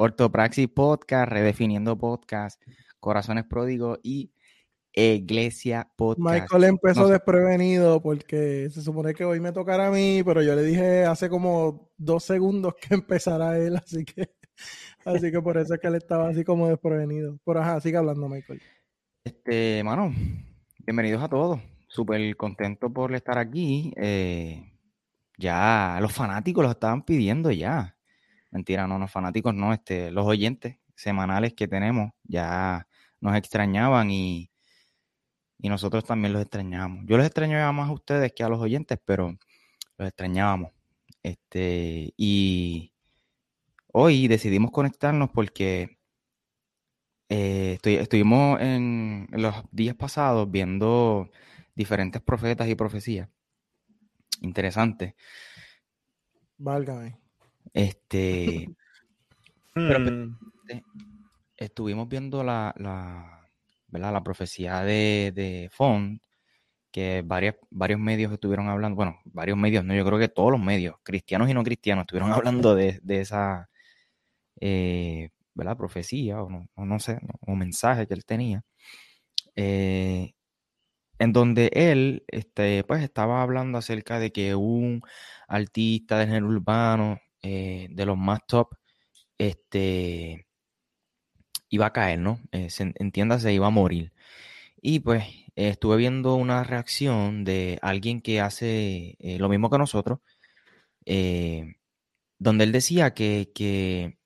[0.00, 2.62] Ortopraxis Podcast, Redefiniendo Podcast,
[3.00, 4.32] Corazones Pródigos y
[4.92, 6.42] Iglesia Podcast.
[6.42, 10.62] Michael empezó desprevenido porque se supone que hoy me tocará a mí, pero yo le
[10.62, 14.30] dije hace como dos segundos que empezara él, así que,
[15.04, 17.36] así que por eso es que él estaba así como desprevenido.
[17.42, 18.62] Por ajá, sigue hablando, Michael.
[19.24, 20.14] Este, mano,
[20.86, 21.60] bienvenidos a todos.
[21.88, 23.92] Súper contento por estar aquí.
[23.96, 24.62] Eh,
[25.36, 27.97] ya los fanáticos lo estaban pidiendo ya.
[28.50, 32.86] Mentira, no, los fanáticos no, este, los oyentes semanales que tenemos ya
[33.20, 34.50] nos extrañaban y,
[35.58, 37.04] y nosotros también los extrañábamos.
[37.06, 39.36] Yo los extrañaba más a ustedes que a los oyentes, pero
[39.98, 40.72] los extrañábamos.
[41.22, 42.92] Este, y
[43.92, 45.98] hoy decidimos conectarnos porque
[47.28, 51.30] eh, estoy, estuvimos en, los días pasados viendo
[51.74, 53.28] diferentes profetas y profecías.
[54.40, 55.16] Interesante.
[56.58, 57.18] Válgame.
[57.72, 58.68] Este.
[59.74, 60.38] pero, hmm.
[61.56, 63.48] estuvimos viendo la, la,
[63.88, 64.12] ¿verdad?
[64.12, 66.22] la profecía de, de Font,
[66.90, 70.60] que varias, varios medios estuvieron hablando, bueno, varios medios, no, yo creo que todos los
[70.60, 73.68] medios, cristianos y no cristianos, estuvieron hablando de, de esa
[74.60, 75.76] eh, ¿verdad?
[75.76, 78.64] profecía, o no, o no sé, o mensaje que él tenía.
[79.56, 80.32] Eh,
[81.18, 85.02] en donde él este, pues, estaba hablando acerca de que un
[85.48, 88.74] artista de género urbano eh, de los más top
[89.38, 90.46] este,
[91.68, 92.40] iba a caer, ¿no?
[92.52, 94.12] Eh, se, entiéndase, iba a morir.
[94.80, 95.24] Y pues
[95.56, 100.20] eh, estuve viendo una reacción de alguien que hace eh, lo mismo que nosotros,
[101.04, 101.76] eh,
[102.38, 104.18] donde él decía que, que,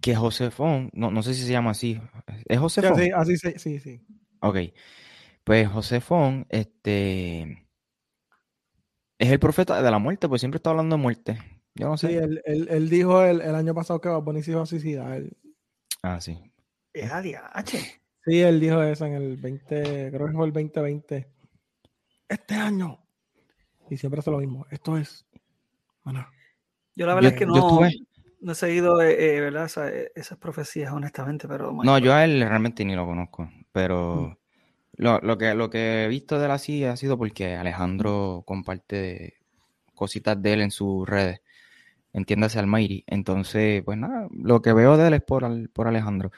[0.00, 2.00] que Josefón, no, no sé si se llama así,
[2.46, 2.98] ¿es Josefón?
[2.98, 4.00] Sí, así, sí, sí, sí.
[4.40, 4.56] Ok.
[5.44, 7.66] Pues Josefón, este,
[9.18, 11.38] es el profeta de la muerte, pues siempre está hablando de muerte.
[11.74, 12.08] Yo no sé.
[12.08, 15.12] Sí, él, él, él dijo el, el, año pasado que va a poner a suicidar.
[15.12, 15.36] Él...
[16.02, 16.38] Ah, sí.
[16.92, 18.00] Es ADH.
[18.24, 21.28] Sí, él dijo eso en el 20, creo que fue el 2020.
[22.28, 22.98] Este año.
[23.90, 24.66] Y siempre hace lo mismo.
[24.70, 25.26] Esto es.
[26.04, 26.26] Bueno.
[26.94, 27.80] Yo la verdad yo, es que no,
[28.40, 29.64] no he seguido eh, ¿verdad?
[29.64, 31.72] Esa, esas profecías, honestamente, pero...
[31.72, 34.28] No, yo a él realmente ni lo conozco, pero...
[34.28, 34.36] Mm.
[34.96, 39.38] Lo, lo, que, lo que he visto de él así ha sido porque Alejandro comparte
[39.94, 41.40] cositas de él en sus redes.
[42.12, 43.04] Entiéndase Almighty.
[43.06, 46.30] Entonces, pues nada, lo que veo de él es por, por Alejandro.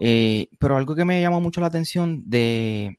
[0.00, 2.98] Eh, pero algo que me llamó mucho la atención de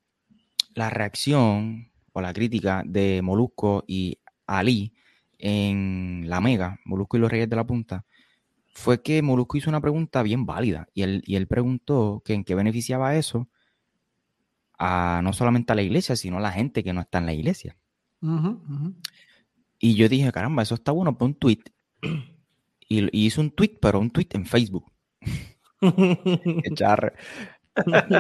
[0.76, 4.94] la reacción o la crítica de Molusco y Ali
[5.40, 8.06] en la Mega, Molusco y los Reyes de la Punta,
[8.74, 12.44] fue que Molusco hizo una pregunta bien válida y él, y él preguntó que en
[12.44, 13.50] qué beneficiaba eso
[14.78, 17.34] a no solamente a la iglesia, sino a la gente que no está en la
[17.34, 17.78] iglesia.
[18.22, 18.96] Uh -huh, uh -huh.
[19.80, 21.60] Y yo dije, caramba, eso está bueno por un tweet.
[22.90, 24.92] Y, y hice un tweet, pero un tweet en Facebook.
[26.64, 27.14] Echar.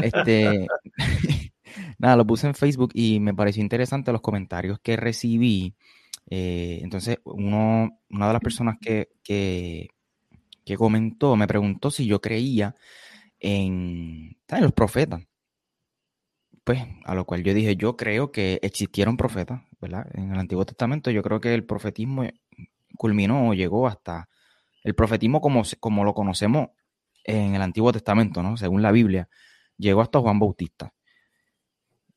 [0.04, 0.68] este,
[2.00, 5.76] nada, lo puse en Facebook y me pareció interesante los comentarios que recibí.
[6.30, 9.90] Eh, entonces, uno, una de las personas que, que,
[10.78, 12.76] comentó me preguntó si yo creía
[13.40, 15.22] en los profetas
[16.64, 20.08] pues a lo cual yo dije, yo creo que existieron profetas, ¿verdad?
[20.14, 22.24] En el Antiguo Testamento yo creo que el profetismo
[22.98, 24.30] culminó o llegó hasta
[24.84, 26.70] el profetismo como, como lo conocemos
[27.24, 28.58] en el Antiguo Testamento, ¿no?
[28.58, 29.30] Según la Biblia,
[29.78, 30.94] llegó hasta Juan Bautista.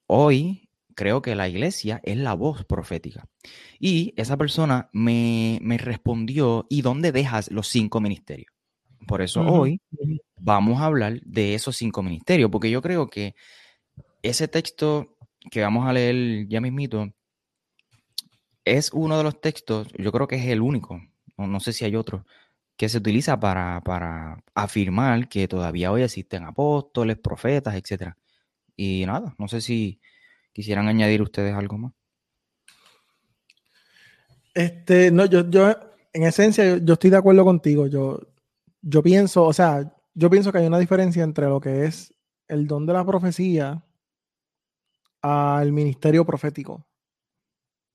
[0.06, 3.28] Hoy creo que la iglesia es la voz profética.
[3.78, 8.52] Y esa persona me, me respondió, ¿y dónde dejas los cinco ministerios?
[9.06, 9.60] Por eso uh -huh.
[9.60, 9.80] hoy
[10.40, 13.34] vamos a hablar de esos cinco ministerios, porque yo creo que
[14.22, 15.16] ese texto
[15.50, 17.12] que vamos a leer ya mismito
[18.66, 21.00] es uno de los textos, yo creo que es el único,
[21.38, 22.26] no, sé si hay otro,
[22.76, 28.14] que se utiliza para, para, afirmar que todavía hoy existen apóstoles, profetas, etc.
[28.76, 30.00] Y nada, no sé si
[30.52, 31.92] quisieran añadir ustedes algo más.
[34.52, 35.70] Este, no, yo, yo
[36.12, 37.86] en esencia, yo, yo estoy de acuerdo contigo.
[37.86, 38.20] Yo,
[38.82, 42.12] yo pienso, o sea, yo pienso que hay una diferencia entre lo que es
[42.48, 43.84] el don de la profecía
[45.22, 46.86] al ministerio profético.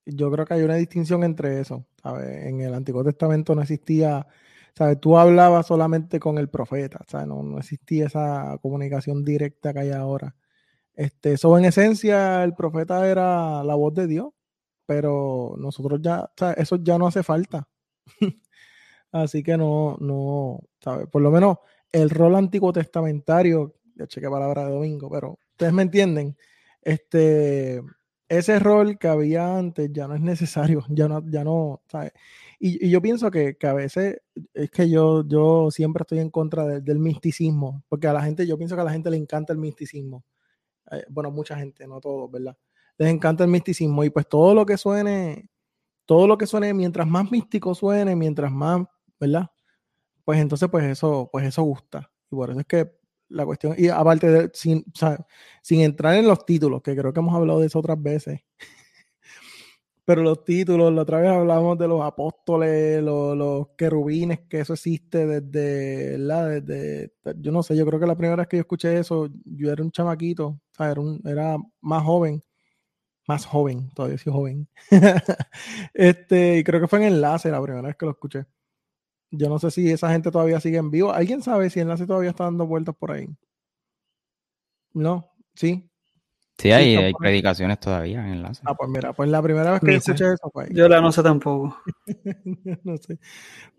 [0.06, 1.86] Yo creo que hay una distinción entre eso.
[2.02, 2.46] ¿sabes?
[2.48, 4.26] En el Antiguo Testamento no existía
[4.76, 5.00] ¿sabes?
[5.00, 7.28] Tú hablabas solamente con el profeta, ¿sabes?
[7.28, 10.36] No, no existía esa comunicación directa que hay ahora.
[10.96, 14.30] Este, eso en esencia, el profeta era la voz de Dios,
[14.86, 17.68] pero nosotros ya, eso ya no hace falta.
[19.12, 21.08] Así que no, no, ¿sabes?
[21.08, 21.58] Por lo menos
[21.92, 26.38] el rol antiguo testamentario, ya chequé palabra de domingo, pero ustedes me entienden,
[26.82, 27.82] este,
[28.32, 32.14] ese rol que había antes ya no es necesario, ya no, ya no, ¿sabes?
[32.60, 34.22] Y, yo pienso que, a veces
[34.54, 38.58] es que yo, yo siempre estoy en contra del misticismo, porque a la gente, yo
[38.58, 40.24] pienso que a la gente le encanta el misticismo.
[40.92, 42.58] Eh, bueno, mucha gente, no todos, ¿verdad?
[42.98, 45.50] Les encanta el misticismo y pues todo lo que suene,
[46.06, 48.86] todo lo que suene, mientras más místico suene, mientras más,
[49.20, 49.52] ¿verdad?
[50.24, 52.10] Pues entonces, pues eso, pues eso gusta.
[52.32, 53.01] Y por eso es que
[53.32, 54.84] la cuestión, y aparte de, sin,
[55.62, 58.42] sin entrar en los títulos, que creo que hemos hablado de eso otras veces,
[60.06, 65.26] pero los títulos, la otra vez hablamos de los apóstoles, los, querubines, que eso existe
[65.26, 69.00] desde, la desde, yo no sé, yo creo que la primera vez que yo escuché
[69.00, 72.44] eso, yo era un chamaquito, era, era más joven,
[73.28, 74.68] más joven, todavía soy joven.
[75.94, 78.46] este, y creo que fue en Enlace la primera vez que lo escuché.
[79.32, 81.12] Yo no sé si esa gente todavía sigue en vivo.
[81.12, 83.28] ¿Alguien sabe si Enlace todavía está dando vueltas por ahí?
[84.94, 85.92] No, sí,
[86.62, 88.62] Sí, hay, predicaciones todavía en enlace.
[88.66, 90.70] Ah, pues mira, pues la primera vez que escuché eso fue ahí.
[90.74, 91.76] Yo la no sé tampoco.
[92.84, 93.18] no sé.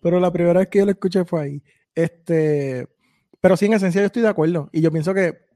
[0.01, 1.63] Pero la primera vez que yo lo escuché fue ahí.
[1.95, 2.89] Este,
[3.41, 4.69] pero sí, en esencia yo estoy de acuerdo.
[4.73, 5.47] Y yo pienso que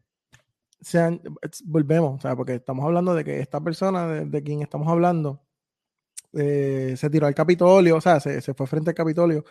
[0.81, 1.21] sean,
[1.65, 5.43] volvemos, o sea, porque estamos hablando de que esta persona de, quien estamos hablando
[6.33, 9.45] eh, se tiró al Capitolio, o sea, se, se fue frente al Capitolio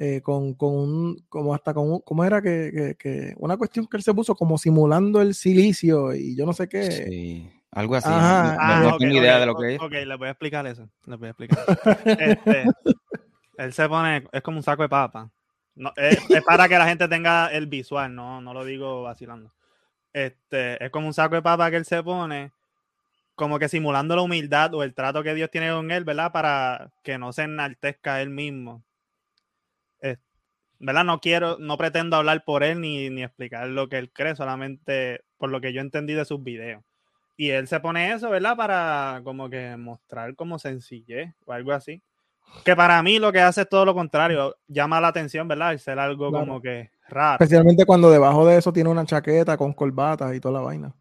[0.00, 3.96] eh, con, con, un, como hasta con un, ¿cómo era que, que, una cuestión que
[3.96, 6.84] él se puso como simulando el silicio y yo no sé qué.
[6.84, 8.08] Sí, algo así.
[8.08, 8.80] Ajá.
[8.80, 9.80] No, ah, tengo idea de lo que es.
[9.80, 10.88] Ok, le voy a explicar eso.
[11.04, 11.64] Le voy a explicar.
[12.04, 12.64] este,
[13.56, 15.32] él se pone, es como un saco de papa.
[15.74, 19.52] No, es, para que la gente tenga el visual, no, no lo digo vacilando.
[20.12, 22.52] Este, es como un saco de papa que él se pone,
[23.34, 26.30] como que simulando la humildad o el trato que Dios tiene con él, ¿verdad?
[26.30, 28.84] Para que no se enaltezca él mismo.
[30.80, 31.04] ¿Verdad?
[31.04, 35.24] No quiero, no pretendo hablar por él ni, ni, explicar lo que él cree, solamente
[35.36, 36.82] por lo que yo entendí de sus videos.
[37.36, 38.56] Y él se pone eso, ¿verdad?
[38.56, 42.02] Para como que mostrar como sencillez o algo así.
[42.64, 45.72] Que para mí lo que hace es todo lo contrario, llama la atención, ¿verdad?
[45.72, 47.34] Y ser algo como que raro.
[47.34, 50.94] Especialmente cuando debajo de eso tiene una chaqueta con corbatas y toda la vaina.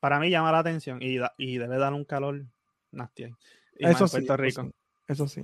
[0.00, 2.44] Para mí llama la atención y, y debe dar un calor
[2.90, 3.34] nasty
[3.74, 4.70] eso, sí, Puerto Rico.
[5.08, 5.42] eso sí.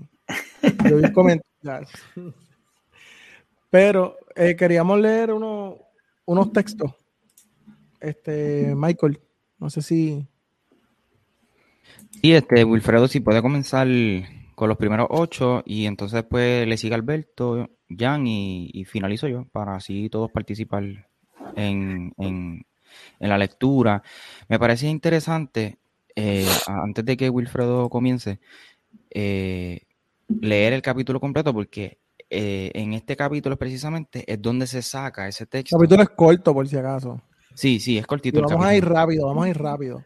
[0.89, 1.91] Yo vi comentarios.
[3.71, 6.93] Pero eh, queríamos leer unos textos.
[8.01, 9.21] Este, Michael,
[9.59, 10.27] no sé si.
[12.23, 13.87] Sí, este, Wilfredo, si puede comenzar
[14.55, 19.77] con los primeros ocho y entonces pues le sigue Alberto, Jan y, finalizo yo para
[19.77, 20.85] así todos participar
[21.57, 22.65] en,
[23.21, 24.03] la lectura.
[24.49, 25.79] Me parece interesante,
[26.17, 28.41] eh, antes de que Wilfredo comience,
[29.11, 29.83] eh,
[30.29, 31.99] leer el capítulo completo porque
[32.31, 35.77] eh, en este capítulo precisamente es donde se saca ese texto.
[35.77, 37.23] El capítulo es corto, por si acaso.
[37.55, 38.41] Sí, sí, es cortito.
[38.43, 40.05] vamos a ir rápido, vamos a ir rápido.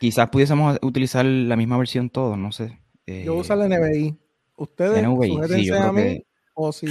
[0.00, 2.78] Quizás pudiésemos utilizar la misma versión todos, no sé.
[3.06, 4.16] Eh, yo uso el NBI.
[4.56, 6.22] Ustedes NBI, sí, a mí
[6.54, 6.86] o, si,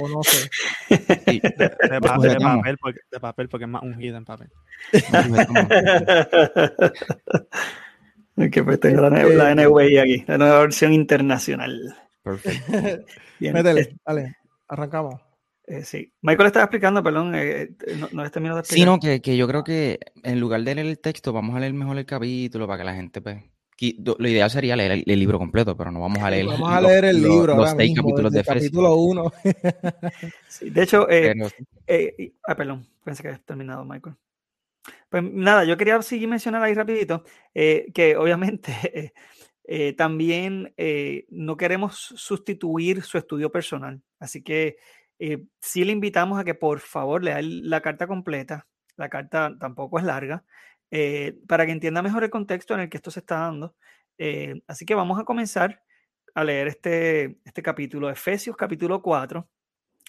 [0.00, 0.48] o, no sé.
[0.88, 1.40] Sí.
[1.40, 4.48] De, papel, porque, de papel porque es más ungido en papel.
[8.52, 11.96] que pues tengo la, la NBI aquí, la nueva versión internacional.
[12.26, 12.72] Perfecto.
[13.40, 15.20] Métele, dale, arrancamos.
[15.64, 16.12] Eh, sí.
[16.22, 18.84] Michael estaba explicando, perdón, eh, eh, no, no terminado de explicar.
[18.84, 21.60] Sí, no, que, que, yo creo que en lugar de leer el texto, vamos a
[21.60, 23.44] leer mejor el capítulo para que la gente, pues,
[24.02, 26.46] lo ideal sería leer el, libro completo, pero no vamos a leer.
[26.46, 29.32] Vamos a leer el libro, los, seis capítulos de Capítulo 1.
[30.48, 31.32] sí, de hecho, eh,
[32.48, 34.16] ah, perdón, pensé que había terminado, Michael.
[35.08, 37.22] Pues nada, yo quería seguir mencionar ahí rapidito
[37.54, 39.12] que obviamente
[39.68, 44.76] eh, también eh, no queremos sustituir su estudio personal, así que
[45.18, 48.68] eh, sí le invitamos a que por favor lea la carta completa.
[48.96, 50.44] La carta tampoco es larga,
[51.46, 53.76] para que entienda mejor el contexto en el que esto se está dando.
[54.66, 55.82] así que vamos a comenzar
[56.34, 59.46] a leer este, este capítulo, Efesios capítulo 4.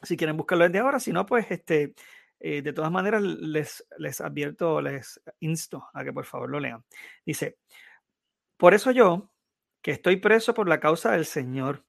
[0.03, 1.95] Si quieren buscarlo desde ahora, si no, pues este,
[2.39, 6.85] de todas maneras les, les advierto, les insto a que por favor lo lean.
[7.25, 7.57] Dice,
[8.55, 9.31] por eso yo,
[9.87, 11.85] que estoy preso por la causa del Señor.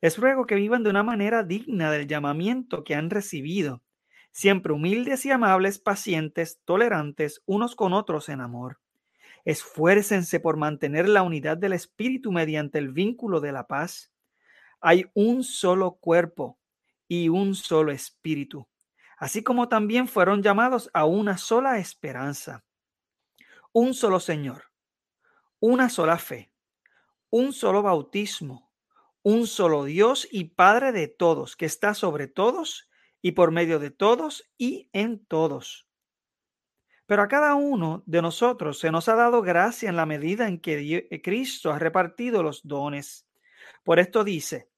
[0.00, 3.82] Les ruego que vivan de una manera digna del llamamiento que han recibido,
[4.30, 8.78] siempre humildes y amables, pacientes, tolerantes unos con otros en amor.
[9.44, 14.12] Esfuércense por mantener la unidad del Espíritu mediante el vínculo de la paz.
[14.80, 16.56] Hay un solo cuerpo
[17.08, 18.68] y un solo espíritu,
[19.18, 22.62] así como también fueron llamados a una sola esperanza,
[23.72, 24.66] un solo Señor,
[25.58, 26.52] una sola fe,
[27.30, 28.70] un solo bautismo,
[29.22, 32.88] un solo Dios y Padre de todos, que está sobre todos
[33.22, 35.86] y por medio de todos y en todos.
[37.06, 40.60] Pero a cada uno de nosotros se nos ha dado gracia en la medida en
[40.60, 43.26] que eh, Cristo ha repartido los dones.
[43.82, 44.70] Por esto dice,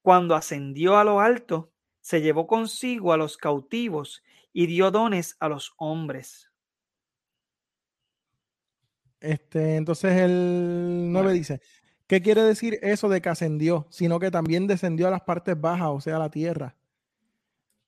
[0.00, 4.22] cuando ascendió a lo alto, se llevó consigo a los cautivos
[4.52, 6.50] y dio dones a los hombres.
[9.18, 11.60] Este, entonces el 9 dice,
[12.06, 13.86] ¿qué quiere decir eso de que ascendió?
[13.90, 16.76] Sino que también descendió a las partes bajas, o sea, a la tierra.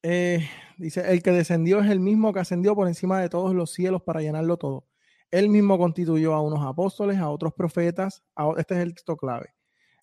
[0.02, 3.72] Eh, dice, el que descendió es el mismo que ascendió por encima de todos los
[3.72, 4.86] cielos para llenarlo todo.
[5.30, 8.22] Él mismo constituyó a unos apóstoles, a otros profetas,
[8.56, 9.54] este es el texto clave.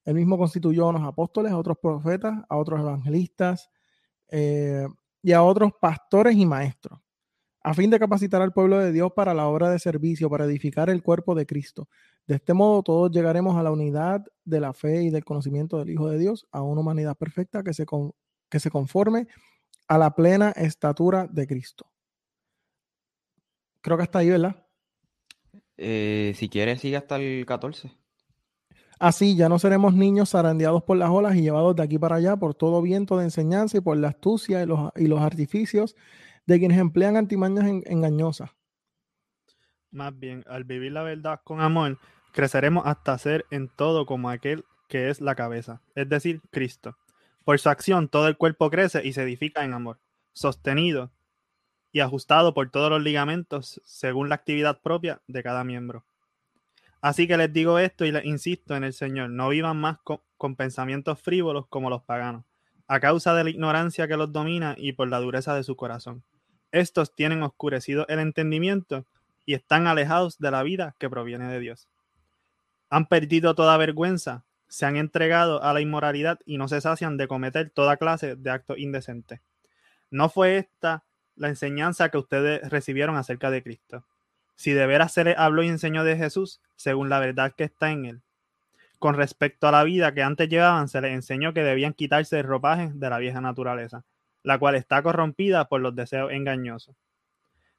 [0.05, 3.69] Él mismo constituyó a unos apóstoles, a otros profetas, a otros evangelistas
[4.29, 4.85] eh,
[5.21, 6.99] y a otros pastores y maestros,
[7.63, 10.89] a fin de capacitar al pueblo de Dios para la obra de servicio, para edificar
[10.89, 11.87] el cuerpo de Cristo.
[12.27, 15.89] De este modo todos llegaremos a la unidad de la fe y del conocimiento del
[15.89, 17.85] Hijo de Dios, a una humanidad perfecta que se,
[18.49, 19.27] que se conforme
[19.87, 21.85] a la plena estatura de Cristo.
[23.81, 24.65] Creo que hasta ahí, ¿verdad?
[25.75, 27.91] Eh, si quieres, sigue hasta el 14.
[28.99, 32.37] Así ya no seremos niños zarandeados por las olas y llevados de aquí para allá
[32.37, 35.97] por todo viento de enseñanza y por la astucia y los, y los artificios
[36.45, 38.51] de quienes emplean antimañas engañosas.
[39.91, 41.99] Más bien, al vivir la verdad con amor,
[42.33, 46.97] creceremos hasta ser en todo como aquel que es la cabeza, es decir, Cristo
[47.43, 49.99] por su acción, todo el cuerpo crece y se edifica en amor,
[50.31, 51.11] sostenido
[51.91, 56.05] y ajustado por todos los ligamentos según la actividad propia de cada miembro.
[57.01, 60.21] Así que les digo esto y les insisto en el Señor, no vivan más con,
[60.55, 62.45] pensamientos frívolos como los paganos,
[62.87, 66.23] a causa de la ignorancia que los domina y por la dureza de su corazón.
[66.71, 69.05] Estos tienen oscurecido el entendimiento
[69.45, 71.89] y están alejados de la vida que proviene de Dios.
[72.93, 77.27] Han perdido toda vergüenza se han entregado a la inmoralidad y no se sacian de
[77.27, 79.39] cometer toda clase de actos indecentes.
[80.11, 81.03] No fue esta
[81.35, 84.05] la enseñanza que ustedes recibieron acerca de Cristo.
[84.55, 87.89] Si de veras se les habló y enseñó de Jesús, según la verdad que está
[87.89, 88.21] en él.
[88.99, 92.45] Con respecto a la vida que antes llevaban, se les enseñó que debían quitarse el
[92.45, 94.05] ropaje de la vieja naturaleza,
[94.43, 96.95] la cual está corrompida por los deseos engañosos.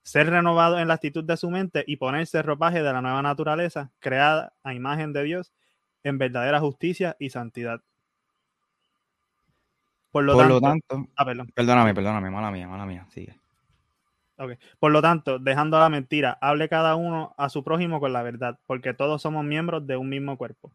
[0.04, 3.22] Ser renovado en la actitud de su mente y ponerse el ropaje de la nueva
[3.22, 5.52] naturaleza, creada a imagen de Dios
[6.04, 7.80] en verdadera justicia y santidad.
[10.12, 13.36] Por lo, tanto, ah, perdóname, perdóname, mala mía, mala mía, sigue.
[14.78, 18.60] Por lo tanto, dejando la mentira, hable cada uno a su prójimo con la verdad,
[18.66, 20.72] porque todos somos miembros de un mismo cuerpo.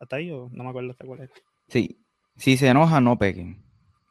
[0.00, 1.30] ¿Hasta ahí o no me acuerdo hasta cuál es?
[1.68, 2.04] Sí,
[2.36, 3.62] si se enoja, no pequen.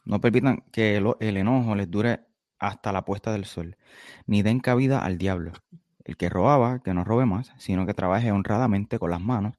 [0.06, 2.22] No permitan que el enojo les dure
[2.64, 3.78] hasta la puesta del sol,
[4.26, 5.52] ni den cabida al diablo.
[6.06, 9.58] El que robaba, que no robe más, sino que trabaje honradamente con las manos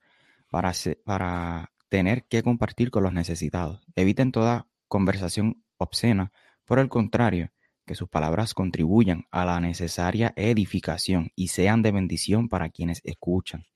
[0.50, 0.72] para,
[1.04, 3.86] para tener que compartir con los necesitados.
[3.94, 6.32] Eviten toda conversación obscena.
[6.64, 7.50] Por el contrario,
[7.86, 13.66] que sus palabras contribuyan a la necesaria edificación y sean de bendición para quienes escuchan.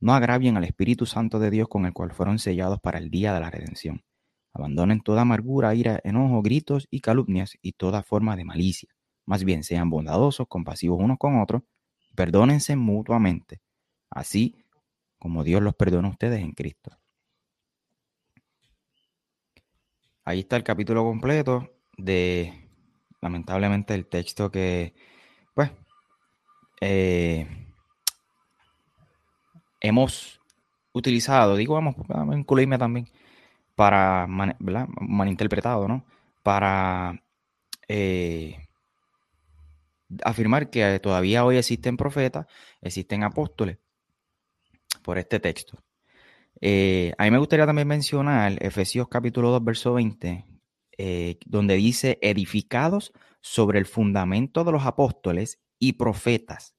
[0.00, 3.32] No agravien al Espíritu Santo de Dios con el cual fueron sellados para el día
[3.32, 4.02] de la redención.
[4.54, 8.88] Abandonen toda amargura, ira, enojo, gritos y calumnias y toda forma de malicia.
[9.26, 11.62] Más bien sean bondadosos, compasivos unos con otros,
[12.14, 13.60] perdónense mutuamente.
[14.10, 14.56] Así
[15.18, 16.96] como Dios los perdona a ustedes en Cristo.
[20.24, 22.68] Ahí está el capítulo completo de,
[23.20, 24.94] lamentablemente, el texto que,
[25.54, 25.70] pues,
[26.80, 27.46] eh,
[29.80, 30.40] hemos
[30.92, 33.08] utilizado, digo, vamos, a incluirme también,
[33.74, 34.26] para,
[34.58, 34.88] ¿verdad?
[35.00, 36.04] malinterpretado, ¿no?
[36.42, 37.22] Para
[37.88, 38.58] eh,
[40.22, 42.46] afirmar que todavía hoy existen profetas,
[42.80, 43.78] existen apóstoles,
[45.02, 45.78] por este texto.
[46.60, 50.44] Eh, a mí me gustaría también mencionar Efesios capítulo 2, verso 20,
[50.96, 56.74] eh, donde dice, edificados sobre el fundamento de los apóstoles y profetas,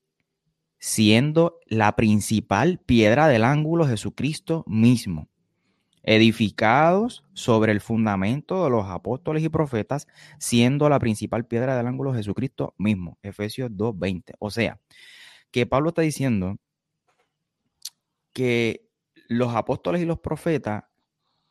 [0.79, 5.29] siendo la principal piedra del ángulo Jesucristo mismo.
[6.07, 10.07] Edificados sobre el fundamento de los apóstoles y profetas,
[10.37, 13.17] siendo la principal piedra del ángulo Jesucristo mismo.
[13.23, 14.35] Efesios 2.20.
[14.39, 14.79] O sea,
[15.51, 16.57] que Pablo está diciendo
[18.33, 18.87] que
[19.27, 20.83] los apóstoles y los profetas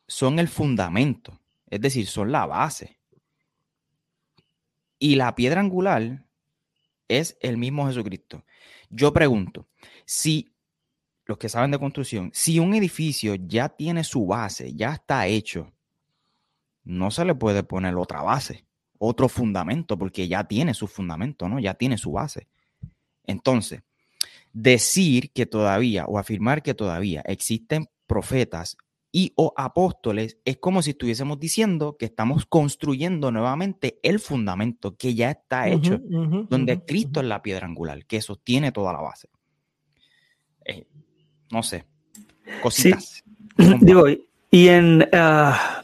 [0.07, 2.99] son el fundamento, es decir, son la base.
[4.99, 6.25] Y la piedra angular
[7.07, 8.45] es el mismo Jesucristo.
[8.89, 9.67] Yo pregunto,
[10.05, 10.54] si
[11.25, 15.73] los que saben de construcción, si un edificio ya tiene su base, ya está hecho,
[16.83, 18.65] no se le puede poner otra base,
[18.99, 21.59] otro fundamento, porque ya tiene su fundamento, ¿no?
[21.59, 22.47] Ya tiene su base.
[23.25, 23.81] Entonces,
[24.53, 28.77] decir que todavía o afirmar que todavía existen profetas
[29.11, 35.15] y o apóstoles es como si estuviésemos diciendo que estamos construyendo nuevamente el fundamento que
[35.15, 35.99] ya está hecho,
[36.49, 39.29] donde Cristo es la piedra angular, que sostiene toda la base.
[40.65, 40.85] Eh,
[41.51, 41.85] no sé,
[42.61, 43.23] cositas.
[43.81, 44.05] Digo,
[44.51, 45.83] y en, ah,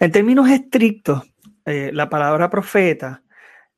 [0.00, 1.22] en términos estrictos,
[1.64, 3.22] eh, la palabra profeta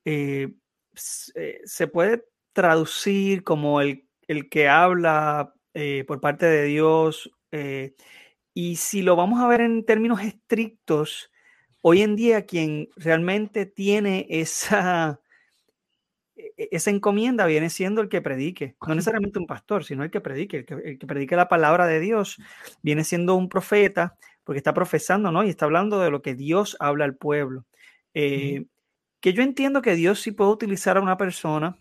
[0.04, 0.52] eh,
[0.94, 4.06] se puede traducir como el,
[4.50, 5.54] que habla
[6.06, 7.30] por parte de Dios
[8.54, 11.30] y si lo vamos a ver en términos estrictos,
[11.82, 15.19] hoy en día quien realmente tiene esa,
[16.56, 20.58] esa encomienda viene siendo el que predique, no necesariamente un pastor, sino el que predique,
[20.68, 22.38] el que, predique la palabra de Dios,
[22.82, 25.44] viene siendo un profeta, porque está profesando, ¿no?
[25.44, 27.64] Y está hablando de lo que Dios habla al pueblo.
[28.14, 28.66] Eh,
[29.20, 31.78] que yo entiendo que Dios sí puede utilizar a una persona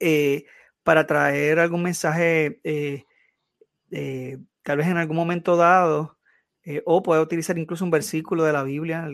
[0.00, 0.44] eh,
[0.82, 3.04] para traer algún mensaje eh,
[4.62, 6.18] tal vez en algún momento dado,
[6.84, 9.08] o puede utilizar incluso un versículo de la Biblia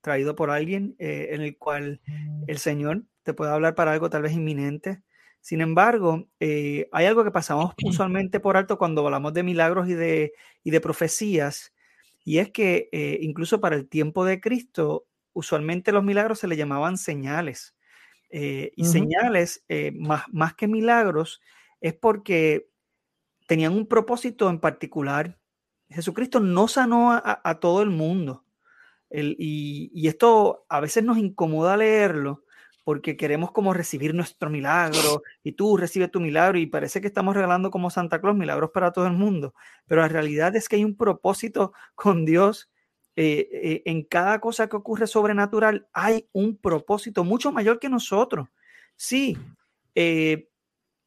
[0.00, 2.00] traído por alguien en el cual
[2.46, 5.02] el Señor te puede hablar para algo tal vez inminente.
[5.40, 10.32] Sin embargo, hay algo que pasamos usualmente por alto cuando hablamos de milagros y de,
[10.62, 11.72] y de profecías,
[12.24, 12.90] y es que
[13.22, 17.74] incluso para el tiempo de Cristo, usualmente los milagros se le llamaban señales.
[18.30, 21.40] y señales, más, más que milagros,
[21.80, 22.68] es porque
[23.46, 25.38] tenían un propósito en particular.
[25.88, 28.44] Jesucristo no sanó a, todo el mundo.
[29.10, 32.44] y, esto a veces nos incomoda leerlo
[32.84, 37.34] porque queremos como recibir nuestro milagro y tú recibes tu milagro y parece que estamos
[37.34, 39.54] regalando como Santa Claus milagros para todo el mundo.
[39.86, 42.70] Pero la realidad es que hay un propósito con Dios.
[43.16, 48.48] Eh, eh, en cada cosa que ocurre sobrenatural hay un propósito mucho mayor que nosotros.
[48.96, 49.36] Sí,
[49.94, 50.48] eh,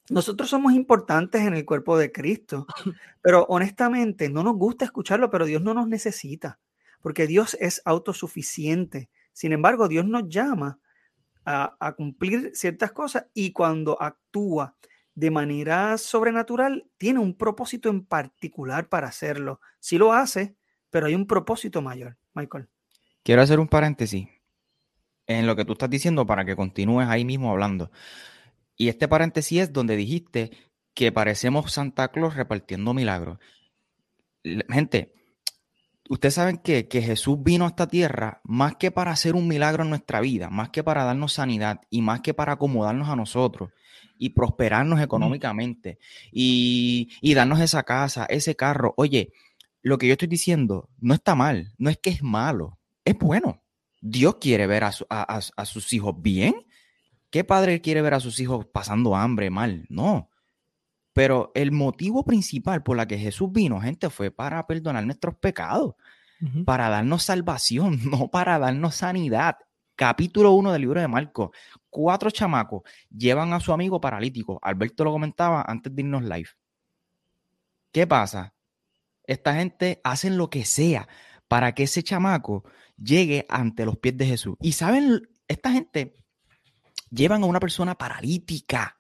[0.09, 2.67] nosotros somos importantes en el cuerpo de Cristo,
[3.21, 6.59] pero honestamente no nos gusta escucharlo, pero Dios no nos necesita,
[7.01, 9.09] porque Dios es autosuficiente.
[9.31, 10.79] Sin embargo, Dios nos llama
[11.45, 14.75] a, cumplir ciertas cosas y cuando actúa
[15.15, 19.61] de manera sobrenatural, tiene un propósito en particular para hacerlo.
[19.79, 20.55] Sí lo hace,
[20.89, 22.17] pero hay un propósito mayor.
[22.33, 22.67] Michael.
[23.23, 24.27] Quiero hacer un paréntesis
[25.27, 27.91] en lo que tú estás diciendo para que continúes ahí mismo hablando.
[28.75, 30.51] Y este paréntesis es donde dijiste
[30.93, 33.39] que parecemos Santa Claus repartiendo milagros.
[34.69, 35.13] Gente,
[36.09, 39.89] ustedes saben que, Jesús vino a esta tierra más que para hacer un milagro en
[39.89, 43.71] nuestra vida, más que para darnos sanidad y más que para acomodarnos a nosotros
[44.17, 45.99] y prosperarnos económicamente
[46.31, 48.93] y, darnos esa casa, ese carro.
[48.97, 49.33] Oye,
[49.81, 53.61] lo que yo estoy diciendo no está mal, no es que es malo, es bueno.
[54.01, 56.53] Dios quiere ver a sus hijos bien
[57.33, 59.87] ¿Qué padre quiere ver a sus hijos pasando hambre, mal?
[59.89, 60.29] No.
[61.13, 65.93] Pero el motivo principal por la que Jesús vino, gente, fue para perdonar nuestros pecados,
[66.65, 69.57] para darnos salvación, no para darnos sanidad.
[69.95, 71.51] Capítulo 1 del libro de Marcos.
[71.89, 72.81] Cuatro chamacos
[73.15, 74.59] llevan a su amigo paralítico.
[74.61, 76.49] Alberto lo comentaba antes de irnos live.
[77.91, 78.55] ¿Qué pasa?
[79.25, 81.07] Esta gente hacen lo que sea
[81.47, 82.63] para que ese chamaco
[82.97, 84.55] llegue ante los pies de Jesús.
[84.59, 86.17] Y saben, esta gente
[87.11, 88.97] llevan a una persona paralítica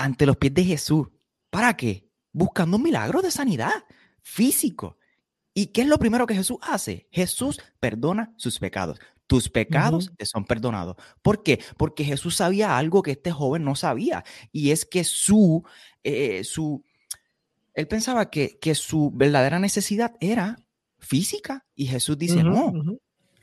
[0.00, 1.08] ante los pies de Jesús.
[1.50, 2.08] ¿Para qué?
[2.32, 3.84] Buscando un milagro de sanidad
[4.22, 4.96] físico.
[5.52, 7.06] ¿Y qué es lo primero que Jesús hace?
[7.10, 8.98] Jesús perdona sus pecados.
[9.26, 10.96] Tus pecados te son perdonados.
[11.22, 11.60] ¿Por qué?
[11.76, 14.24] Porque Jesús sabía algo que este joven no sabía.
[14.52, 15.64] Y es que su,
[16.02, 16.82] eh, su,
[17.74, 20.56] él pensaba que, que, su verdadera necesidad era
[20.98, 21.66] física.
[21.74, 22.72] Y Jesús dice, no,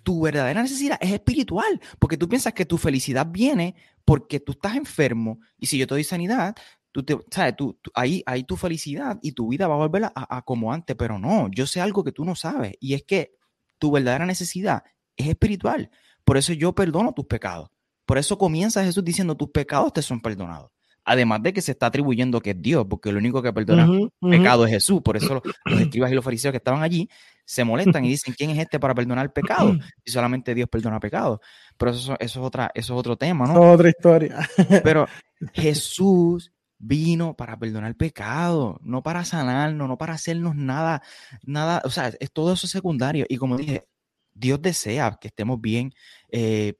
[0.07, 4.77] tu verdadera necesidad es espiritual, porque tú piensas que tu felicidad viene porque tú estás
[4.77, 6.55] enfermo y si yo te doy sanidad,
[6.93, 7.55] tú te, sabes,
[7.93, 11.67] ahí, tu felicidad y tu vida va a volver a, como antes, pero no, yo
[11.67, 13.33] sé algo que tú no sabes y es que
[13.79, 14.81] tu verdadera necesidad
[15.17, 15.91] es espiritual.
[16.23, 17.69] Por eso yo perdono tus pecados.
[18.05, 20.71] Por eso comienza Jesús diciendo, tus pecados te son perdonados.
[21.09, 23.87] Además de que se está atribuyendo que es Dios, porque lo único que perdona
[24.19, 25.01] pecado es Jesús.
[25.01, 27.09] Por eso los, escribas y los fariseos que estaban allí
[27.45, 29.71] se molestan y dicen, ¿quién es este para perdonar el pecado?
[30.03, 31.39] Y solamente Dios perdona pecado.
[31.77, 33.71] Pero eso, eso, es, otra, eso es otro tema, ¿no?
[33.71, 34.37] otra historia.
[34.83, 35.07] Pero
[35.53, 41.01] Jesús vino para perdonar pecado, no para sanarnos, no para hacernos nada,
[41.43, 43.25] nada, o sea, es todo eso secundario.
[43.29, 43.87] Y como dije,
[44.33, 45.93] Dios desea que estemos bien,
[46.33, 46.73] eh,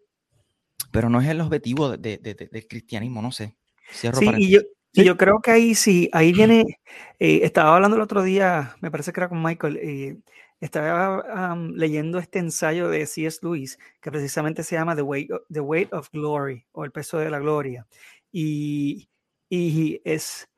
[0.92, 3.56] pero no es el objetivo de, del cristianismo, no sé
[3.92, 4.62] sí, y yo,
[4.94, 6.80] yo, creo que ahí sí, ahí viene,
[7.20, 10.18] eh, estaba hablando el otro día, me parece que era con Michael, eh,
[10.60, 13.40] estaba leyendo este ensayo de C.S.
[13.44, 17.20] Lewis que precisamente se llama The Weight, of, The Weight of Glory o El peso
[17.20, 17.86] de la gloria.
[18.32, 19.10] Y,
[19.50, 20.50] y es,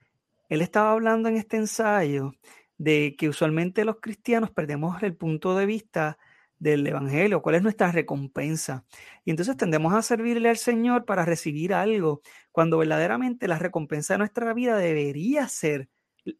[0.47, 2.33] él estaba hablando en este ensayo
[2.77, 6.17] de que usualmente los cristianos perdemos el punto de vista
[6.59, 8.85] del Evangelio, cuál es nuestra recompensa.
[9.25, 12.21] Y entonces tendemos a servirle al Señor para recibir algo,
[12.59, 15.87] cuando verdaderamente la recompensa de nuestra vida debería ser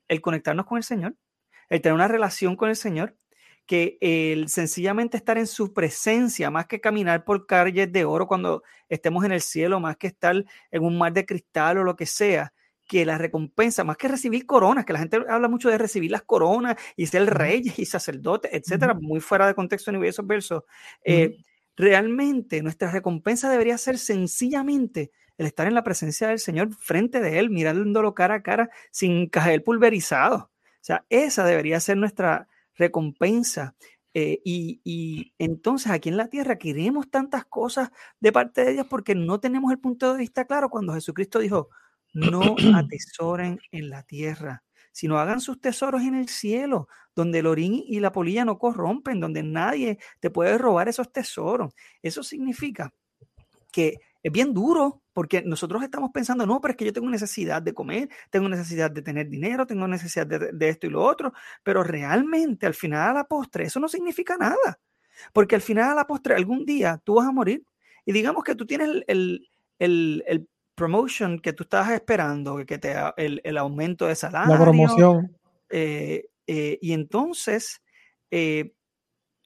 [0.09, 1.15] el conectarnos con el Señor,
[1.69, 3.15] el tener una relación con el Señor,
[3.65, 8.63] que el sencillamente estar en su presencia, más que caminar por calles de oro cuando
[8.89, 12.05] estemos en el cielo, más que estar en un mar de cristal o lo que
[12.05, 12.51] sea,
[12.85, 16.23] que la recompensa, más que recibir coronas, que la gente habla mucho de recibir las
[16.23, 20.63] coronas y ser rey y sacerdote, etcétera, muy fuera de contexto en esos versos.
[21.05, 21.37] Eh,
[21.77, 27.39] realmente nuestra recompensa debería ser sencillamente el estar en la presencia del Señor frente de
[27.39, 30.35] Él, mirándolo cara a cara, sin caer pulverizado.
[30.35, 33.73] O sea, esa debería ser nuestra recompensa.
[34.13, 38.87] Eh, y, y, entonces aquí en la tierra queremos tantas cosas de parte de Dios
[38.89, 41.69] porque no tenemos el punto de vista claro cuando Jesucristo dijo,
[42.13, 42.41] no
[42.75, 48.01] atesoren en la tierra, sino hagan sus tesoros en el cielo, donde el orín y
[48.01, 51.73] la polilla no corrompen, donde nadie te puede robar esos tesoros.
[52.01, 52.93] Eso significa
[53.71, 57.61] que es bien duro porque nosotros estamos pensando, no, pero es que yo tengo necesidad
[57.61, 61.83] de comer, tengo necesidad de tener dinero, tengo necesidad de, esto y lo otro, pero
[61.83, 64.79] realmente al final a la postre eso no significa nada,
[65.33, 67.63] porque al final a la postre algún día tú vas a morir
[68.05, 72.95] y digamos que tú tienes el, el, el, promotion que tú estabas esperando, que te
[73.17, 74.53] el, el aumento de salario.
[74.53, 75.35] La promoción.
[75.69, 77.81] Eh, eh, y entonces
[78.31, 78.73] eh,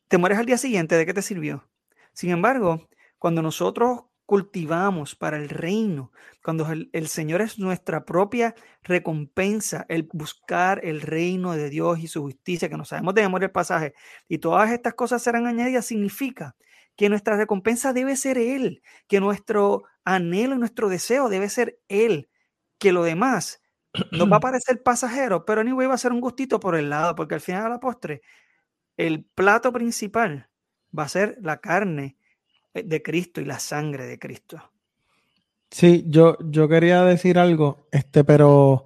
[0.08, 1.68] te mueres al día siguiente, ¿de qué te sirvió?
[2.14, 6.12] Sin embargo, cuando nosotros cultivamos para el reino,
[6.44, 12.08] cuando el, el, Señor es nuestra propia recompensa, el buscar el reino de Dios y
[12.08, 13.94] su justicia, que no sabemos de memoria el pasaje,
[14.28, 16.56] y todas estas cosas serán añadidas, significa
[16.96, 22.30] que nuestra recompensa debe ser Él, que nuestro anhelo y nuestro deseo debe ser Él,
[22.78, 23.62] que lo demás
[24.12, 27.16] nos va a parecer pasajero, pero anyway va a ser un gustito por el lado,
[27.16, 28.22] porque al final de la postre,
[28.98, 30.50] el plato principal
[30.98, 32.18] va a ser la carne
[32.74, 34.62] de Cristo y la sangre de Cristo.
[35.70, 38.86] Sí, yo, yo quería decir algo, este, pero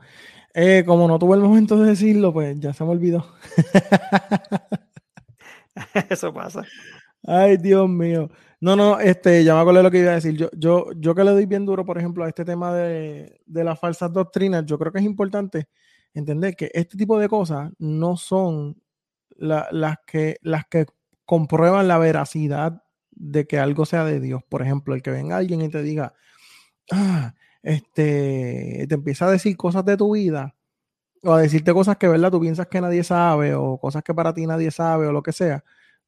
[0.54, 3.28] eh, como no tuve el momento de decirlo, pues ya se me olvidó.
[6.10, 6.64] Eso pasa.
[7.24, 8.30] Ay, Dios mío.
[8.60, 10.36] No, no, este, ya me acordé lo que iba a decir.
[10.36, 13.64] Yo, yo, yo que le doy bien duro, por ejemplo, a este tema de, de
[13.64, 15.68] las falsas doctrinas, yo creo que es importante
[16.14, 18.82] entender que este tipo de cosas no son
[19.38, 20.86] las, que, las que
[21.26, 22.84] comprueban la veracidad
[23.20, 24.44] de que algo sea de Dios.
[24.50, 26.14] Por ejemplo, el que venga alguien y te diga,
[26.92, 30.56] ah, este, te empieza a decir cosas de tu vida,
[31.24, 32.32] o a decirte cosas que, ¿verdad?
[32.32, 35.34] Tú piensas que nadie sabe, o cosas que para ti nadie sabe, o lo que
[35.34, 35.64] sea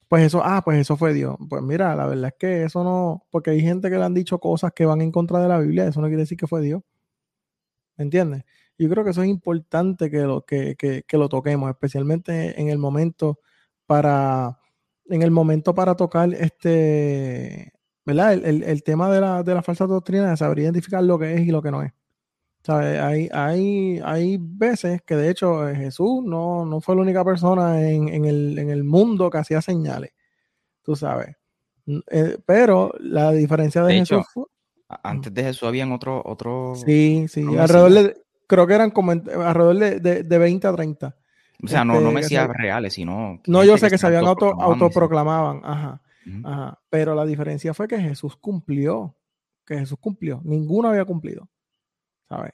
[0.09, 1.37] pues eso, ah, pues eso fue Dios.
[1.49, 4.39] Pues mira, la verdad es que eso no, porque hay gente que le han dicho
[4.39, 6.81] cosas que van en contra de la Biblia, eso no quiere decir que fue Dios.
[7.97, 8.43] ¿Me entiendes?
[8.77, 12.69] Yo creo que eso es importante que lo, que, que, que lo toquemos, especialmente en
[12.69, 13.39] el momento
[13.85, 14.59] para,
[15.09, 17.73] en el momento para tocar este,
[18.05, 18.33] ¿verdad?
[18.33, 21.41] El, el, tema de la, de la falsa doctrina, de saber identificar lo que es
[21.41, 21.91] y lo que no es.
[22.67, 27.81] Hay, hay, hay veces que de hecho eh, Jesús no, no fue la única persona
[27.81, 30.11] en, en, el, en, el, mundo que hacía señales,
[30.83, 31.35] tú sabes.
[32.11, 34.25] Eh, pero la diferencia de, Jesús
[34.87, 36.21] Antes de Jesús habían otros...
[36.25, 40.73] Otro, sí, sí, alrededor de, creo que eran como alrededor de, de, de 20 a
[40.73, 41.18] 30.
[41.61, 43.41] O sea, no, no este, mesías reales, sino...
[43.45, 46.01] No, yo sé que, se habían auto, autoproclamaban, ajá,
[46.43, 46.79] ajá.
[46.89, 49.15] Pero la diferencia fue que Jesús cumplió,
[49.65, 50.41] que Jesús cumplió.
[50.43, 51.49] Ninguno había cumplido.
[52.29, 52.53] ¿sabes?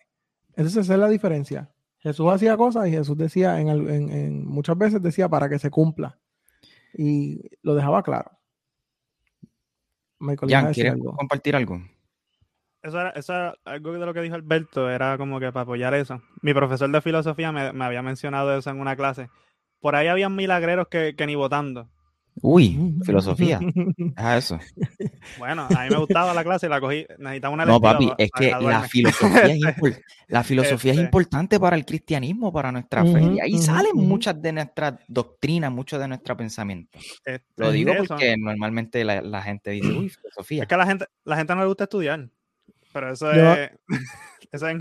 [0.55, 1.69] Entonces esa es la diferencia.
[1.99, 6.17] Jesús hacía cosas y Jesús decía, en, muchas veces decía para que se cumpla.
[6.93, 8.31] Y lo dejaba claro.
[10.19, 11.81] Michael, ¿quieres compartir algo?
[12.85, 13.33] Eso era, eso
[13.65, 16.21] algo de lo que dijo Alberto, era como que para apoyar eso.
[16.41, 19.27] Mi profesor de filosofía me, había mencionado eso en una clase.
[19.79, 21.89] Por ahí habían milagreros que, que ni votando.
[22.41, 23.59] Uy, filosofía.
[24.17, 24.59] Ah, eso.
[25.37, 28.51] Bueno, a mí me gustaba la clase, la cogí, necesitaba una No, papi, es que
[28.51, 33.21] la filosofía, es, la filosofía es este importante para el cristianismo, para nuestra fe.
[33.35, 37.01] Y ahí salen muchas de nuestras doctrinas, muchos de nuestros pensamientos.
[37.25, 40.61] Este, Lo digo porque normalmente la, gente dice, uy, filosofía.
[40.63, 42.29] Es que a la gente, la gente no le gusta estudiar.
[42.95, 43.71] Pero eso es.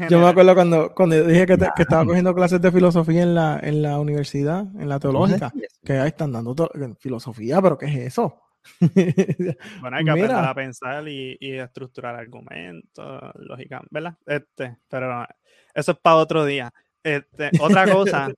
[0.08, 3.82] Yo me acuerdo cuando, cuando dije que, estaba cogiendo clases de filosofía en la, en
[3.82, 5.52] la universidad, en la teológica,
[5.84, 6.54] que ahí están dando
[7.00, 8.40] filosofía, pero ¿qué es eso?
[9.80, 14.16] bueno, hay que aprender a pensar y, y estructurar argumentos, lógica, ¿verdad?
[14.24, 15.26] Este, pero
[15.74, 16.72] eso es para otro día.
[17.02, 18.32] Este, otra cosa,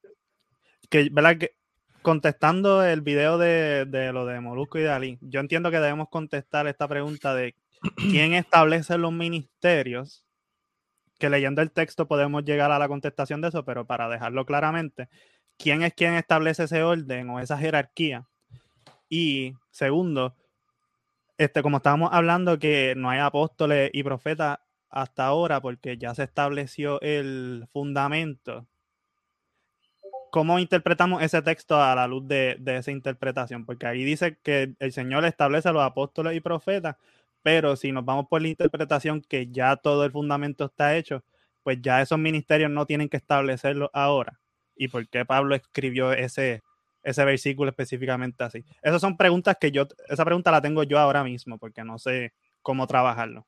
[0.88, 1.36] que, ¿verdad?
[1.36, 1.54] Que
[2.00, 6.66] contestando el video de, de, lo de Molusco y Dalí, yo entiendo que debemos contestar
[6.66, 7.54] esta pregunta de
[7.96, 10.24] quién establece los ministerios,
[11.18, 15.08] que leyendo el texto podemos llegar a la contestación de eso, pero para dejarlo claramente,
[15.58, 18.26] ¿quién es quien establece ese orden o esa jerarquía?
[19.08, 20.34] Y segundo,
[21.38, 24.58] este, como estábamos hablando que no hay apóstoles y profetas
[24.90, 28.66] hasta ahora porque ya se estableció el fundamento
[30.36, 33.64] ¿cómo interpretamos ese texto a la luz de, esa interpretación?
[33.64, 36.96] Porque ahí dice que el Señor establece a los apóstoles y profetas,
[37.46, 41.22] pero si nos vamos por la interpretación que ya todo el fundamento está hecho,
[41.62, 44.40] pues ya esos ministerios no tienen que establecerlo ahora.
[44.74, 46.64] ¿Y por qué Pablo escribió ese,
[47.04, 48.64] ese versículo específicamente así?
[48.82, 52.32] Esas son preguntas que yo, esa pregunta la tengo yo ahora mismo, porque no sé
[52.62, 53.46] cómo trabajarlo.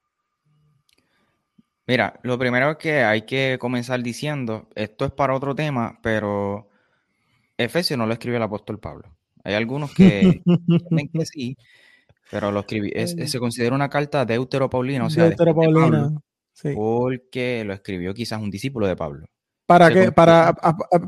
[1.84, 6.70] Mira, lo primero que hay que comenzar diciendo, esto es para otro tema, pero
[7.56, 9.12] Efesio no lo escribió el apóstol Pablo.
[9.42, 11.56] Hay algunos que dicen que sí,
[12.30, 12.92] pero lo escribí.
[13.06, 16.10] se considera una carta deuteropaulina, o sea, deuteropaulina,
[16.52, 16.72] sí.
[16.74, 19.26] porque lo escribió quizás un discípulo de Pablo.
[19.66, 20.54] Para que, para,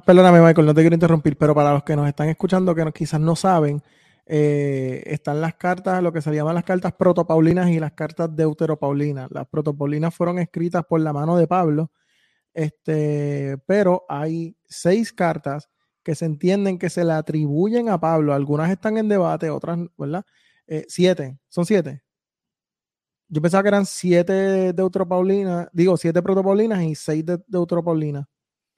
[0.04, 3.18] perdóname Michael, no te quiero interrumpir, pero para los que nos están escuchando que quizás
[3.18, 3.82] no saben,
[4.26, 9.30] eh, están las cartas, lo que se llaman las cartas protopaulinas y las cartas deuteropaulinas.
[9.30, 11.90] Las protopaulinas fueron escritas por la mano de Pablo,
[12.52, 15.70] este, pero hay seis cartas
[16.02, 18.34] que se entienden que se le atribuyen a Pablo.
[18.34, 20.24] Algunas están en debate, otras, ¿verdad?
[20.70, 22.02] Eh, siete, son siete.
[23.28, 28.26] Yo pensaba que eran siete de Deutropaulinas, digo, siete protopaulinas y seis de Deutropaulinas.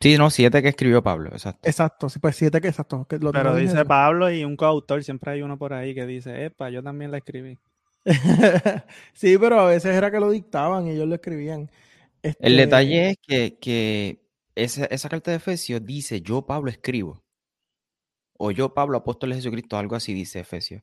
[0.00, 1.68] Sí, no, siete que escribió Pablo, exacto.
[1.68, 3.06] Exacto, sí, pues siete que exacto.
[3.08, 6.82] Pero dice Pablo y un coautor, siempre hay uno por ahí que dice, epa, yo
[6.82, 7.58] también la escribí.
[9.12, 11.70] sí, pero a veces era que lo dictaban y ellos lo escribían.
[12.22, 14.22] El este detalle es que, que
[14.54, 17.22] esa, carta de Efesios dice, yo Pablo escribo.
[18.38, 20.82] O yo Pablo, apóstol de Jesucristo, algo así dice Efesios.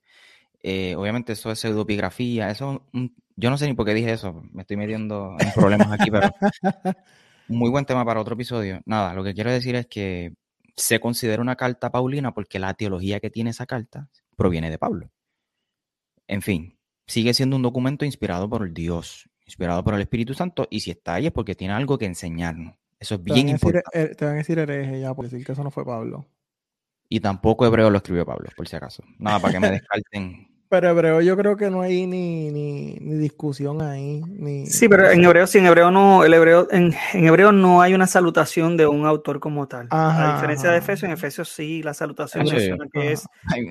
[0.62, 2.84] Eh, obviamente eso es pseudopigrafía, eso,
[3.36, 6.30] yo no sé ni por qué dije eso, me estoy metiendo en problemas aquí, pero
[7.48, 8.82] muy buen tema para otro episodio.
[8.86, 10.34] Nada, lo que quiero decir es que
[10.76, 15.12] se considera una carta paulina porque la teología que tiene esa carta proviene de Pablo.
[16.28, 20.67] En fin, sigue siendo un documento inspirado por el Dios, inspirado por el Espíritu Santo,
[20.69, 22.76] y si está ahí es porque tiene algo que enseñarnos.
[23.00, 24.15] Eso es bien importante.
[24.15, 26.28] te van a decir hereje ya por decir que eso no fue Pablo.
[27.10, 29.04] Y tampoco hebreo lo escribió Pablo, por si acaso.
[29.17, 30.48] Nada, para que me descarten.
[30.69, 34.22] Pero hebreo yo creo que no hay ni, ni, discusión ahí.
[34.28, 37.95] Ni, sí, pero en hebreo, sí, en hebreo no, el hebreo, en, hebreo no hay
[37.95, 39.88] una salutación de un autor como tal.
[39.89, 42.45] a diferencia de Efesios, en Efesios sí, la salutación
[42.93, 43.67] que es hay,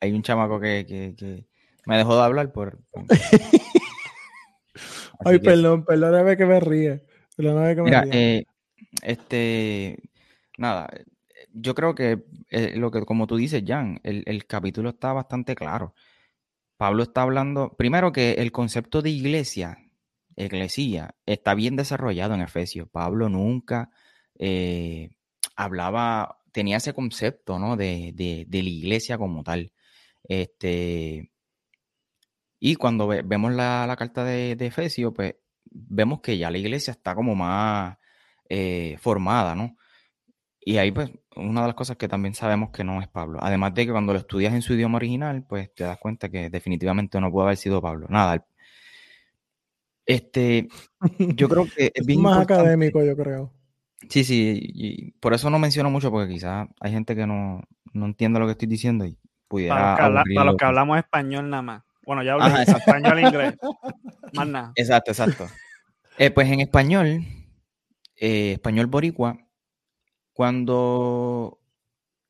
[0.00, 1.46] Hay, un, chamaco que, que,
[1.84, 2.78] me dejó de hablar por.
[5.24, 7.02] Ay, perdón, perdóname que me ríe.
[7.36, 8.44] Mira, eh,
[9.02, 9.98] este,
[10.58, 10.88] nada,
[11.54, 15.94] yo creo que eh, lo que, como tú dices, Jan, el, capítulo está bastante claro.
[16.76, 19.78] Pablo está hablando, primero que el concepto de iglesia,
[20.36, 22.88] iglesia, está bien desarrollado en Efesios.
[22.90, 23.90] Pablo nunca
[24.38, 25.10] eh,
[25.56, 27.76] hablaba, tenía ese concepto, ¿no?
[27.76, 29.72] De, de, la iglesia como tal.
[30.24, 31.30] Este,
[32.58, 35.36] y cuando vemos la, carta de, de Efesios, pues
[35.70, 37.98] vemos que ya la iglesia está como más
[38.48, 39.76] eh, formada, ¿no?
[40.64, 43.38] Y ahí, pues, una de las cosas que también sabemos que no es Pablo.
[43.42, 46.48] Además de que cuando lo estudias en su idioma original, pues te das cuenta que
[46.48, 48.06] definitivamente no puede haber sido Pablo.
[48.08, 48.46] Nada.
[50.06, 50.68] Este,
[51.18, 53.52] yo creo que es bien más académico, yo creo.
[54.08, 58.06] Sí, sí, y por eso no menciono mucho, porque quizás hay gente que no, no
[58.06, 59.96] entiende lo que estoy diciendo y pudiera.
[59.96, 61.82] Para los que, hablamos español nada más.
[62.04, 63.54] Bueno, ya hablo español e inglés.
[64.34, 64.72] Más nada.
[64.76, 65.46] Exacto, exacto.
[66.18, 67.24] Eh, pues en español,
[68.16, 69.38] eh, español boricua,
[70.34, 71.58] cuando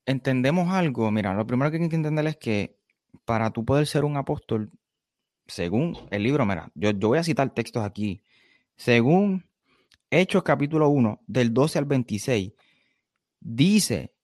[0.06, 2.78] entendemos algo, mira, lo primero que hay que entender es que
[3.24, 4.70] para tú poder ser un apóstol,
[5.46, 8.22] según el libro, mira, yo, yo voy a citar textos aquí,
[8.76, 9.44] según
[10.10, 12.52] Hechos capítulo 1, del 12 al 26,
[13.40, 14.14] dice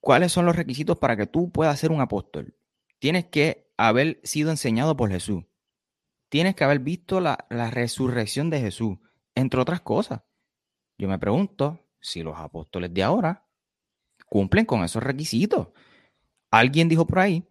[0.00, 2.56] cuáles son los requisitos para que tú puedas ser un apóstol.
[2.98, 5.44] Tienes que haber sido enseñado por Jesús
[6.28, 8.98] tienes que haber visto la, resurrección de Jesús,
[9.34, 10.22] entre otras cosas.
[10.98, 13.44] Yo me pregunto si los apóstoles de ahora
[14.26, 15.68] cumplen con esos requisitos.
[16.50, 17.48] Alguien dijo por ahí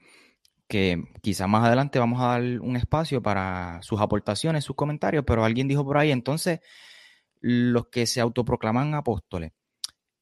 [0.67, 5.43] que quizás más adelante vamos a dar un espacio para sus aportaciones, sus comentarios, pero
[5.43, 6.61] alguien dijo por ahí, entonces,
[7.41, 9.51] los que se autoproclaman apóstoles,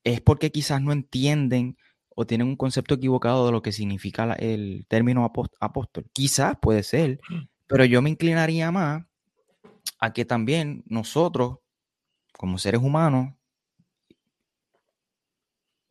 [0.03, 1.77] es porque quizás no entienden
[2.09, 6.05] o tienen un concepto equivocado de lo que significa el término apóstol.
[6.11, 7.43] Quizás puede ser, mm.
[7.67, 9.03] Pero yo me inclinaría más
[9.99, 11.59] a que también nosotros,
[12.37, 13.33] como seres humanos,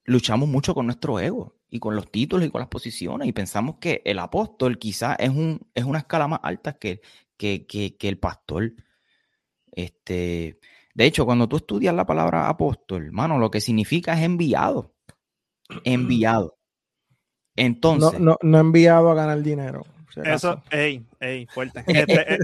[0.04, 3.76] luchamos mucho con nuestro ego y con los títulos y con las posiciones y pensamos
[3.80, 7.00] que el apóstol quizás es, un, es una escala más alta que,
[7.36, 8.72] que, que, el pastor.
[9.72, 10.58] Este,
[10.94, 14.94] de hecho, cuando tú estudias la palabra apóstol, hermano, lo que significa es enviado.
[15.84, 16.58] Enviado.
[17.56, 18.20] Entonces.
[18.20, 19.84] No, no, enviado a ganar dinero.
[20.24, 21.84] eso, ey, ey, fuerte.
[21.86, 22.38] Este, eh,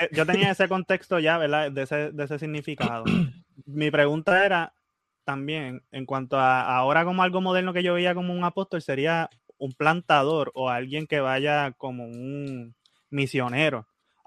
[0.00, 1.70] eh, yo tenía ese contexto ya, ¿verdad?
[1.70, 3.04] De ese, de ese significado.
[3.66, 4.74] Mi pregunta era
[5.24, 9.30] también, en cuanto a ahora como algo moderno que yo veía como un apóstol, sería
[9.58, 12.74] un plantador o alguien que vaya como un
[13.10, 13.86] misionero.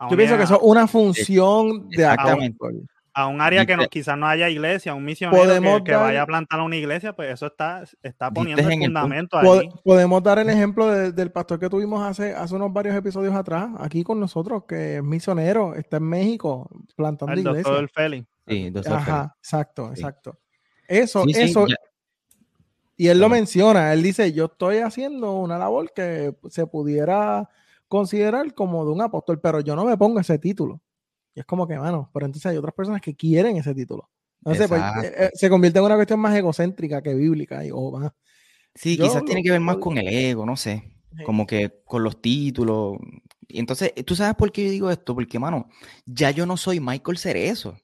[0.10, 4.18] Yo pienso que eso es una función de apóstol a un área que no, quizás
[4.18, 8.30] no haya iglesia, un misionero que, vaya a plantar una iglesia, pues eso está, está
[8.30, 9.70] poniendo el fundamento ahí.
[9.86, 14.04] Podemos dar el ejemplo del pastor que tuvimos hace, hace unos varios episodios atrás, aquí
[14.04, 17.64] con nosotros, que es misionero, está en México plantando el iglesia.
[17.64, 18.28] Doctor Félix.
[18.48, 20.38] Sí, Ajá, exacto, exacto.
[20.88, 21.66] Eso, eso.
[22.98, 27.50] y él lo menciona, él dice, yo estoy haciendo una labor que se pudiera
[27.88, 30.82] considerar como de un apóstol, pero yo no me pongo ese título.
[31.34, 34.10] Y es como que, mano, pero entonces hay otras personas que quieren ese título.
[34.40, 37.66] Entonces, pues, eh, eh, se convierte en una cuestión más egocéntrica que bíblica.
[37.66, 38.00] Y, oh,
[38.74, 40.96] sí, quizás tiene que ver más con el ego, no sé.
[41.26, 42.98] Como que con los títulos.
[43.48, 45.16] Y entonces, ¿tú sabes por qué yo digo esto?
[45.16, 45.68] Porque, mano,
[46.06, 47.78] ya yo no soy Michael Cerezo.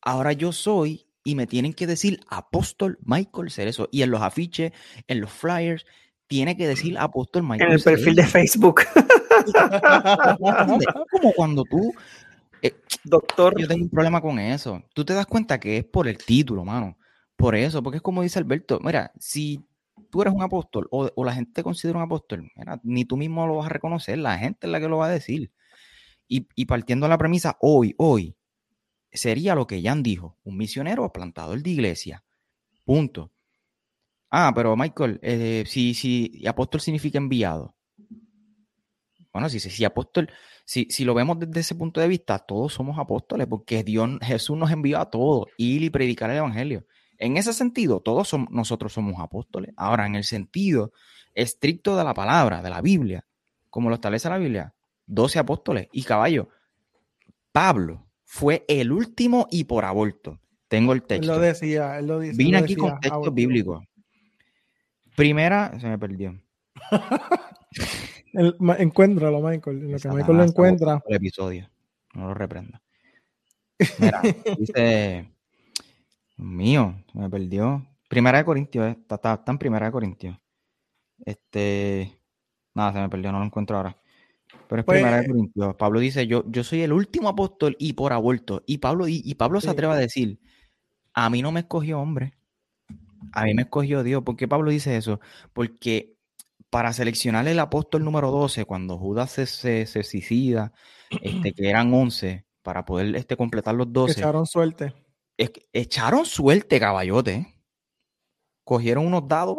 [0.00, 3.88] Ahora yo soy y me tienen que decir apóstol Michael Cerezo.
[3.92, 4.72] Y en los afiches,
[5.06, 5.86] en los flyers,
[6.26, 8.82] tiene que decir apóstol Michael En el perfil de Facebook.
[11.10, 11.92] como cuando tú
[12.62, 13.58] eh, Doctor.
[13.58, 14.82] Yo tengo un problema con eso.
[14.94, 16.96] Tú te das cuenta que es por el título, mano.
[17.36, 19.66] Por eso, porque es como dice Alberto, mira, si
[20.10, 22.50] tú eres un apóstol o, la gente te considera un apóstol,
[22.84, 25.10] ni tú mismo lo vas a reconocer, la gente es la que lo va a
[25.10, 25.50] decir.
[26.28, 28.34] Y, partiendo de la premisa, hoy, hoy,
[29.12, 32.24] sería lo que Jan dijo, un misionero plantador de iglesia.
[32.84, 33.30] Punto.
[34.30, 37.74] Ah, pero Michael, eh, si, si apóstol significa enviado.
[39.32, 40.30] Bueno, si, si apóstol,
[40.64, 44.56] si, si lo vemos desde ese punto de vista, todos somos apóstoles, porque Dios, Jesús
[44.56, 46.86] nos envió a todos, ir y predicar el Evangelio.
[47.18, 49.72] En ese sentido, todos somos, nosotros somos apóstoles.
[49.76, 50.92] Ahora, en el sentido
[51.34, 53.26] estricto de la palabra, de la Biblia,
[53.70, 54.74] como lo establece la Biblia,
[55.06, 56.48] doce apóstoles y caballo.
[57.52, 60.40] Pablo fue el último y por aborto.
[60.66, 61.30] Tengo el texto.
[61.30, 62.34] Él lo decía, él lo dice.
[62.34, 63.84] Vine aquí con textos bíblicos.
[65.14, 66.40] Primera, se me perdió.
[68.32, 69.92] El, encuéntralo, Michael.
[69.92, 71.02] Lo que Michael lo encuentra.
[71.06, 71.68] El episodio.
[72.14, 72.80] No lo reprenda.
[73.98, 74.22] Mira,
[74.58, 75.30] dice.
[76.38, 77.86] Mío, me perdió.
[78.08, 78.96] Primera de Corintios, eh.
[78.98, 80.38] está, está, en Primera de Corintios.
[81.26, 82.18] Este.
[82.72, 83.94] Nada, se me perdió, no lo encuentro ahora.
[84.72, 85.76] Pero es Primera de pues, Corintios.
[85.76, 88.62] Pablo dice: yo, yo soy el último apóstol y por aborto.
[88.66, 90.40] Y Pablo, y, Pablo se atreve a decir:
[91.12, 92.32] A mí no me escogió hombre.
[93.32, 94.22] A mí me escogió Dios.
[94.22, 95.20] ¿Por qué Pablo dice eso?
[95.52, 96.16] Porque
[96.70, 100.72] para seleccionar el apóstol número 12, cuando Judas se, se, suicida,
[101.20, 104.20] este, que eran 11, para poder este, completar los 12.
[104.20, 104.94] Echaron suerte.
[105.36, 107.46] echaron suerte, caballote.
[108.64, 109.54] Cogieron unos dados,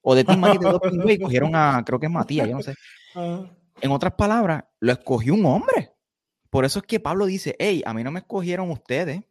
[0.00, 2.74] o de Tim de y cogieron a, creo que es Matías, yo no sé.
[3.80, 5.92] En otras palabras, lo escogió un hombre.
[6.50, 9.22] Por eso es que Pablo dice, hey, a mí no me escogieron ustedes,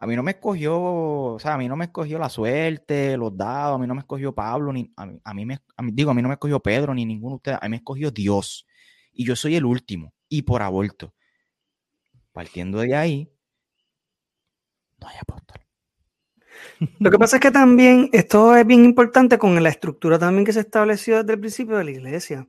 [0.00, 3.36] a mí no me escogió, o sea, a mí no me escogió la suerte, los
[3.36, 5.60] dados, a mí no me escogió Pablo, ni a mí, me,
[5.92, 8.10] digo, a mí no me escogió Pedro, ni ninguno de ustedes, a mí me escogió
[8.10, 8.66] Dios.
[9.12, 11.14] Y yo soy el último, y por aborto.
[12.32, 13.32] Partiendo de ahí,
[15.00, 15.60] no hay apóstol.
[16.98, 20.52] Lo que pasa es que también esto es bien importante con la estructura también que
[20.52, 22.48] se estableció desde el principio de la iglesia.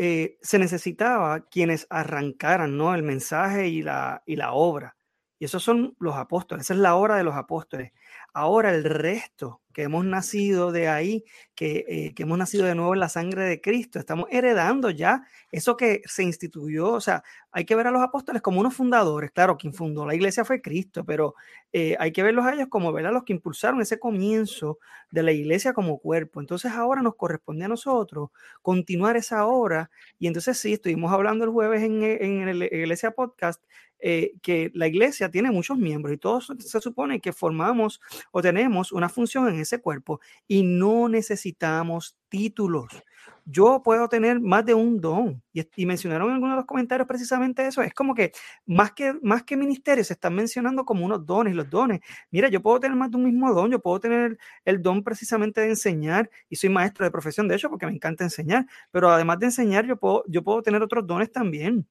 [0.00, 2.94] Eh, se necesitaba quienes arrancaran ¿no?
[2.94, 4.96] el mensaje y la, y la obra.
[5.40, 7.92] Y esos son los apóstoles, esa es la hora de los apóstoles.
[8.32, 12.94] Ahora el resto que hemos nacido de ahí, que, eh, que, hemos nacido de nuevo
[12.94, 16.90] en la sangre de Cristo, estamos heredando ya eso que se instituyó.
[16.90, 19.30] O sea, hay que ver a los apóstoles como unos fundadores.
[19.30, 21.36] Claro, quien fundó la iglesia fue Cristo, pero
[21.72, 24.80] eh, hay que verlos a ellos como ver a los que impulsaron ese comienzo
[25.12, 26.40] de la iglesia como cuerpo.
[26.40, 28.30] Entonces ahora nos corresponde a nosotros
[28.62, 29.92] continuar esa obra.
[30.18, 33.62] Y entonces sí, estuvimos hablando el jueves en, en el Iglesia Podcast
[34.00, 38.92] eh, que la iglesia tiene muchos miembros y todos se supone que formamos o tenemos
[38.92, 42.86] una función en ese cuerpo y no necesitamos títulos.
[43.44, 47.66] Yo puedo tener más de un don y, mencionaron en algunos de los comentarios precisamente
[47.66, 47.82] eso.
[47.82, 48.32] Es como que
[48.66, 52.00] más que más que ministerios se están mencionando como unos dones, los dones.
[52.30, 55.62] Mira, yo puedo tener más de un mismo don, yo puedo tener el don precisamente
[55.62, 59.38] de enseñar y soy maestro de profesión de hecho porque me encanta enseñar, pero además
[59.38, 61.86] de enseñar yo puedo yo puedo tener otros dones también.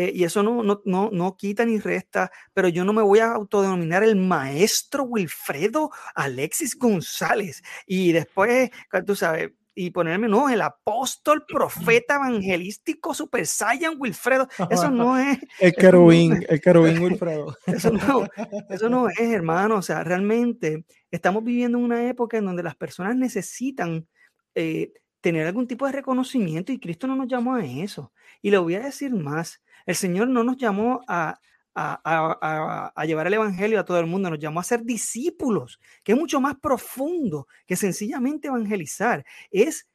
[0.00, 3.18] Eh, y eso no, no, no, no quita ni resta, pero yo no me voy
[3.18, 7.64] a autodenominar el maestro Wilfredo Alexis González.
[7.84, 8.70] Y después,
[9.04, 14.46] tú sabes, y ponerme, no, el apóstol, profeta, evangelístico, super saiyan Wilfredo.
[14.70, 15.40] Eso no es.
[15.58, 17.56] El querubín, el querubín Wilfredo.
[17.66, 18.28] Eso no,
[18.70, 19.78] eso no es, hermano.
[19.78, 24.06] O sea, realmente estamos viviendo una época en donde las personas necesitan
[24.54, 28.12] eh, tener algún tipo de reconocimiento y Cristo no nos llamó a eso.
[28.42, 31.40] Y le voy a decir más, el Señor no nos llamó a,
[31.74, 36.18] a, llevar el Evangelio a todo el mundo, nos llamó a ser discípulos, que es
[36.18, 39.24] mucho más profundo que sencillamente evangelizar.
[39.50, 39.88] Es,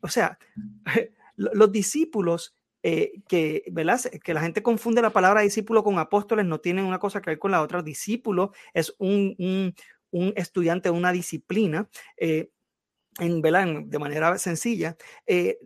[0.00, 0.38] o sea,
[1.36, 4.00] los discípulos eh, que, ¿verdad?
[4.22, 7.38] que la gente confunde la palabra discípulo con apóstoles, no tienen una cosa que ver
[7.38, 7.82] con la otra.
[7.82, 9.74] Discípulo es un,
[10.10, 12.50] un, estudiante de una disciplina, eh,
[13.18, 14.96] en, de manera sencilla.
[15.26, 15.58] Eh,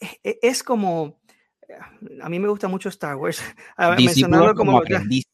[0.00, 1.20] e, es como
[2.20, 3.42] a mí me gusta mucho Star Wars.
[3.98, 5.24] mencionarlo como, aprendiz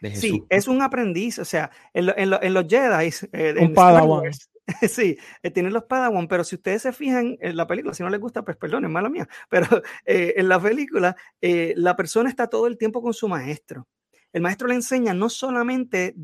[0.00, 0.22] de Jesús.
[0.22, 4.30] Sí, es un aprendiz, o sea, en, en, los Jedi, eh, un Padawan.
[4.88, 8.10] sí, eh, tienen los Padawan, pero si ustedes se fijan en la película, si no
[8.10, 12.48] les gusta, pues perdón, es mala mía, pero eh, en la película la persona está
[12.48, 13.88] todo el tiempo con su maestro.
[14.30, 16.14] El maestro le enseña no solamente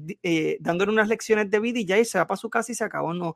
[0.61, 2.85] dándole unas lecciones de vida y ya y se va para su casa y se
[2.85, 3.35] acabó, no.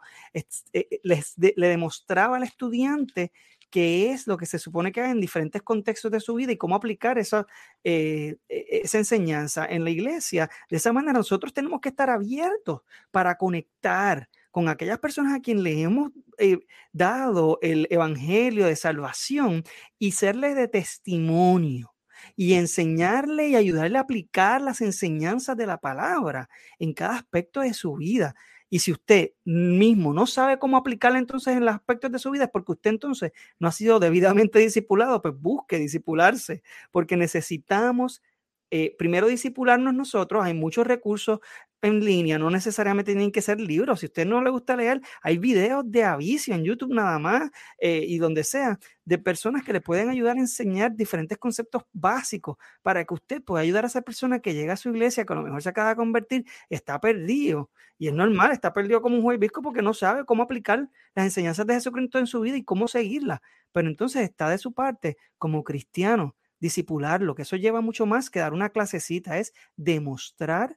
[1.03, 3.33] le demostraba al estudiante
[3.71, 6.57] qué es lo que se supone que hay en diferentes contextos de su vida y
[6.57, 7.47] cómo aplicar esa,
[7.85, 10.51] eh, e, esa enseñanza en la iglesia.
[10.71, 15.63] De esa manera nosotros tenemos que estar abiertos para conectar con aquellas personas a quien
[15.63, 16.59] le hemos eh,
[16.93, 19.65] dado el evangelio de salvación
[19.99, 21.95] y serles de testimonio
[22.37, 26.49] y enseñarle y ayudarle a aplicar las enseñanzas de la palabra
[26.79, 28.35] en cada aspecto de su vida.
[28.71, 32.45] Y si usted mismo no sabe cómo aplicarla entonces en los aspectos de su vida,
[32.45, 38.23] es porque usted entonces no ha sido debidamente discipulado, pues busque discipularse, porque necesitamos
[38.71, 40.45] eh, primero disipularnos nosotros.
[40.45, 41.41] Hay muchos recursos
[41.83, 44.01] en línea, no necesariamente tienen que ser libros.
[44.01, 47.51] Si a usted no le gusta leer, hay videos de aviso en YouTube nada más
[47.79, 52.57] eh, y donde sea, de personas que le pueden ayudar a enseñar diferentes conceptos básicos
[52.83, 55.37] para que usted pueda ayudar a esa persona que llega a su iglesia, que a
[55.37, 57.71] lo mejor se acaba de convertir, está perdido.
[57.99, 61.25] Y es normal, está perdido como un juez visco porque no sabe cómo aplicar las
[61.25, 63.41] enseñanzas de Jesucristo en su vida y cómo seguirlas.
[63.73, 68.41] Pero entonces está de su parte como cristiano disipularlo, que eso lleva mucho más que
[68.41, 70.77] dar una clasecita, es demostrar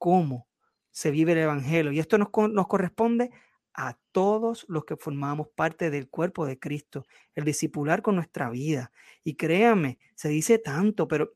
[0.00, 0.48] cómo
[0.90, 1.92] se vive el Evangelio.
[1.92, 3.30] Y esto nos, corresponde
[3.74, 8.90] a todos los que formamos parte del cuerpo de Cristo, el discipular con nuestra vida.
[9.22, 11.34] Y créanme, se dice tanto, pero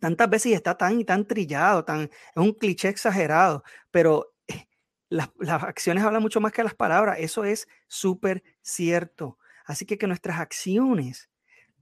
[0.00, 4.66] tantas veces está tan y tan trillado, tan, es un cliché exagerado, pero eh,
[5.08, 7.18] las, acciones hablan mucho más que las palabras.
[7.20, 9.38] Eso es súper cierto.
[9.64, 11.28] Así que que nuestras acciones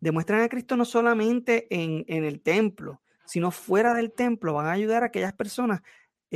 [0.01, 4.55] demuestran a Cristo no solamente en, el templo, sino fuera del templo.
[4.55, 5.83] Van a ayudar a aquellas personas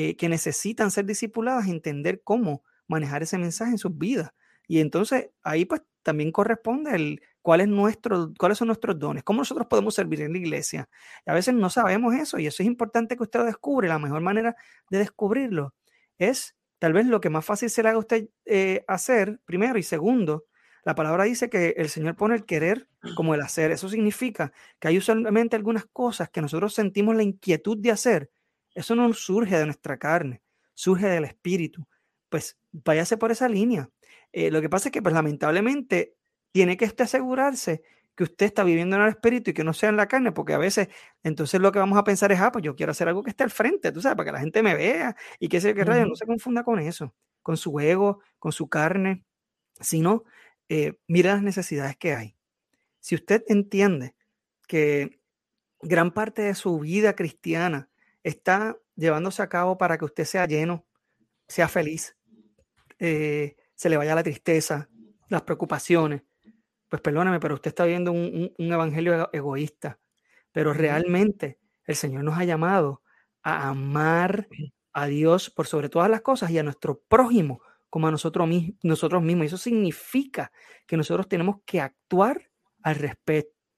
[0.01, 4.30] eh, que necesitan ser discipuladas entender cómo manejar ese mensaje en sus vidas.
[4.68, 9.40] Y entonces ahí pues también corresponde el cuál es nuestro, cuáles son nuestros dones, cómo
[9.40, 10.88] nosotros podemos servir en la iglesia.
[11.26, 13.88] Y a veces no sabemos eso y eso es importante que usted lo descubre.
[13.88, 14.55] La mejor manera
[14.88, 15.74] de descubrirlo
[16.16, 19.80] es tal vez lo que más fácil se le haga a usted eh, hacer, primero,
[19.80, 20.44] y segundo,
[20.84, 22.86] la palabra dice que el Señor pone el querer
[23.16, 23.72] como el hacer.
[23.72, 28.30] Eso significa que hay usualmente algunas cosas que nosotros sentimos la inquietud de hacer.
[28.75, 30.43] Eso no surge de nuestra carne,
[30.75, 31.87] surge del Espíritu.
[32.29, 33.91] Pues váyase por esa línea.
[34.33, 36.16] Eh, lo que pasa es que, pues lamentablemente,
[36.53, 37.83] tiene que asegurarse
[38.19, 40.53] que usted está viviendo en el espíritu y que no sea en la carne, porque
[40.53, 40.89] a veces
[41.23, 43.45] entonces lo que vamos a pensar es, ah, pues yo quiero hacer algo que esté
[43.45, 46.05] al frente, tú sabes, para que la gente me vea y que se que rayo,
[46.05, 49.25] no se confunda con eso, con su ego, con su carne,
[49.81, 50.25] sino
[50.69, 52.37] eh, mira las necesidades que hay.
[52.99, 54.16] Si usted entiende
[54.66, 55.21] que
[55.81, 57.89] gran parte de su vida cristiana
[58.29, 60.87] está llevándose a cabo para que usted sea lleno,
[61.47, 62.16] sea feliz,
[62.99, 64.89] eh, se le vaya la tristeza,
[65.29, 66.22] las preocupaciones,
[66.89, 69.99] pues perdóname, pero usted está viendo un, un evangelio egoísta.
[70.53, 73.03] Pero realmente el Señor nos ha llamado
[73.43, 74.49] a amar
[74.93, 77.61] a Dios por sobre todas las cosas y a nuestro prójimo
[77.91, 78.49] como a nosotros,
[78.83, 79.45] nosotros mismos.
[79.45, 80.51] Y eso significa
[80.87, 82.51] que nosotros tenemos que actuar
[82.83, 83.16] al,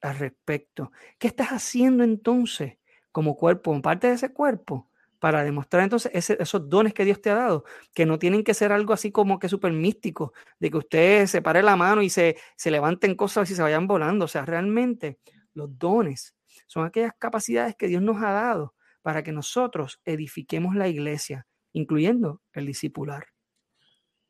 [0.01, 0.91] al respecto.
[1.17, 2.77] ¿Qué estás haciendo entonces
[3.11, 4.89] como cuerpo, como parte de ese cuerpo?
[5.19, 8.71] Para demostrar entonces esos dones que Dios te ha dado, que no tienen que ser
[8.71, 12.37] algo así como que súper místico, de que usted se pare la mano y se,
[12.55, 14.25] se levanten cosas y se vayan volando.
[14.25, 15.19] O sea, realmente
[15.53, 16.35] los dones
[16.65, 22.41] son aquellas capacidades que Dios nos ha dado para que nosotros edifiquemos la iglesia, incluyendo
[22.53, 23.25] el discipular.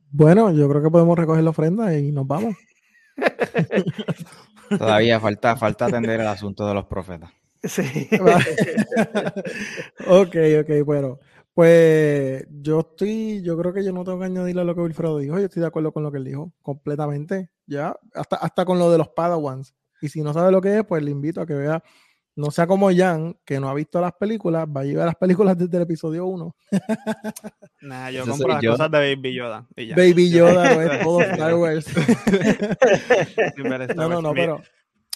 [0.09, 2.55] Bueno, yo creo que podemos recoger la ofrenda y nos vamos.
[4.69, 7.32] Todavía falta, falta atender el asunto de los profetas.
[7.64, 8.09] Sí.
[10.07, 11.20] ok, ok, bueno.
[11.53, 15.18] Pues yo estoy, yo creo que yo no tengo que añadirle a lo que Wilfredo
[15.18, 18.80] dijo, yo estoy de acuerdo con lo que él dijo, completamente, ya, hasta, hasta con
[18.80, 19.76] lo de los Padawans.
[20.01, 21.84] Y si no sabe lo que es, pues le invito a que vea,
[22.36, 25.57] no sea como Jan, que no ha visto las películas, va a ver las películas
[25.57, 26.55] desde el episodio 1.
[27.82, 29.68] nah, yo compro las cosas de Baby Yoda.
[29.76, 31.88] Baby Yoda no es todo Star Wars.
[33.95, 34.62] no, no, no, pero...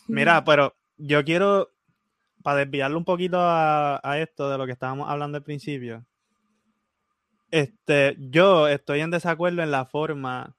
[0.08, 1.72] Mira, pero yo quiero,
[2.46, 6.06] para desviarlo un poquito a, esto de lo que estábamos hablando al principio,
[7.50, 10.56] este, yo estoy en desacuerdo en la forma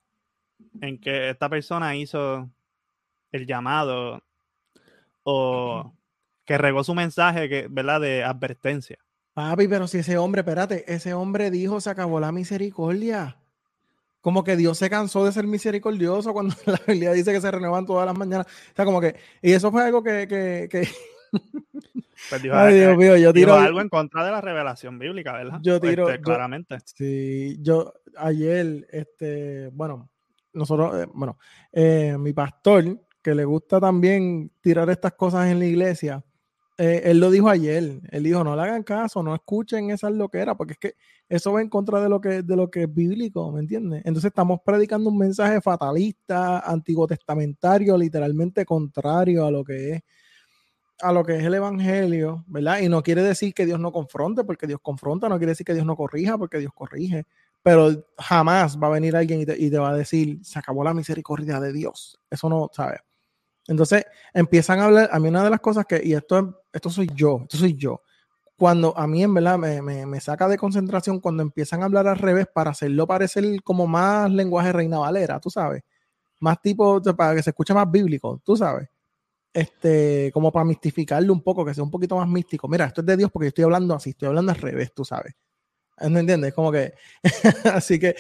[0.81, 2.51] en que esta persona hizo
[3.31, 4.21] el llamado
[5.23, 5.95] o
[6.45, 8.01] que regó su mensaje, ¿verdad?
[8.01, 8.99] De advertencia.
[9.33, 13.39] Papi, pero si ese hombre, espérate, ese hombre dijo, se acabó la misericordia.
[14.21, 17.87] Como que Dios se cansó de ser misericordioso cuando la Biblia dice que se renuevan
[17.87, 18.49] todas las mañanas.
[18.49, 20.89] O sea, como que, y eso fue algo que, que
[22.31, 25.59] pues dijo, Ay, Dios mío, yo tiro algo en contra de la revelación bíblica, ¿verdad?
[25.63, 26.79] Yo tiro este, claramente.
[26.85, 30.11] sí, yo ayer, este, bueno,
[30.53, 31.39] nosotros, eh, bueno,
[31.73, 36.25] eh, mi pastor, que le gusta también tirar estas cosas en la iglesia,
[36.79, 38.01] eh, él lo dijo ayer.
[38.11, 40.95] Él dijo, no le hagan caso, no escuchen esas loqueras, porque es que
[41.29, 44.03] eso va en contra de lo que, de lo que es bíblico, ¿me entiendes?
[44.05, 50.03] Entonces estamos predicando un mensaje fatalista, antiguo testamentario, literalmente contrario a lo que es
[51.01, 52.81] a lo que es el evangelio, ¿verdad?
[52.81, 55.75] Y no quiere decir que Dios no confronte, porque Dios confronta, no quiere decir que
[55.75, 57.25] Dios no corrija, porque Dios corrige,
[57.63, 61.61] pero jamás va a venir alguien y te, va a decir, se acabó la misericordia
[61.61, 62.19] de Dios.
[62.31, 63.01] Eso no, ¿sabes?
[63.67, 67.11] Entonces empiezan a hablar, a mí una de las cosas que, y esto, esto soy
[67.15, 68.03] yo, esto soy yo,
[68.57, 72.19] cuando a mí en verdad me, me, saca de concentración cuando empiezan a hablar al
[72.19, 75.83] revés para hacerlo parecer como más lenguaje reina valera, tú sabes,
[76.41, 78.89] más tipo, para que se escuche más bíblico, tú sabes
[79.57, 82.69] este, como para mistificarlo un poco, que sea un poquito más místico.
[82.69, 85.03] Mira, esto es de Dios porque yo estoy hablando así, estoy hablando al revés, tú
[85.03, 85.35] sabes.
[85.99, 86.53] ¿No entiendes?
[86.53, 86.93] Como que,
[87.73, 88.17] así que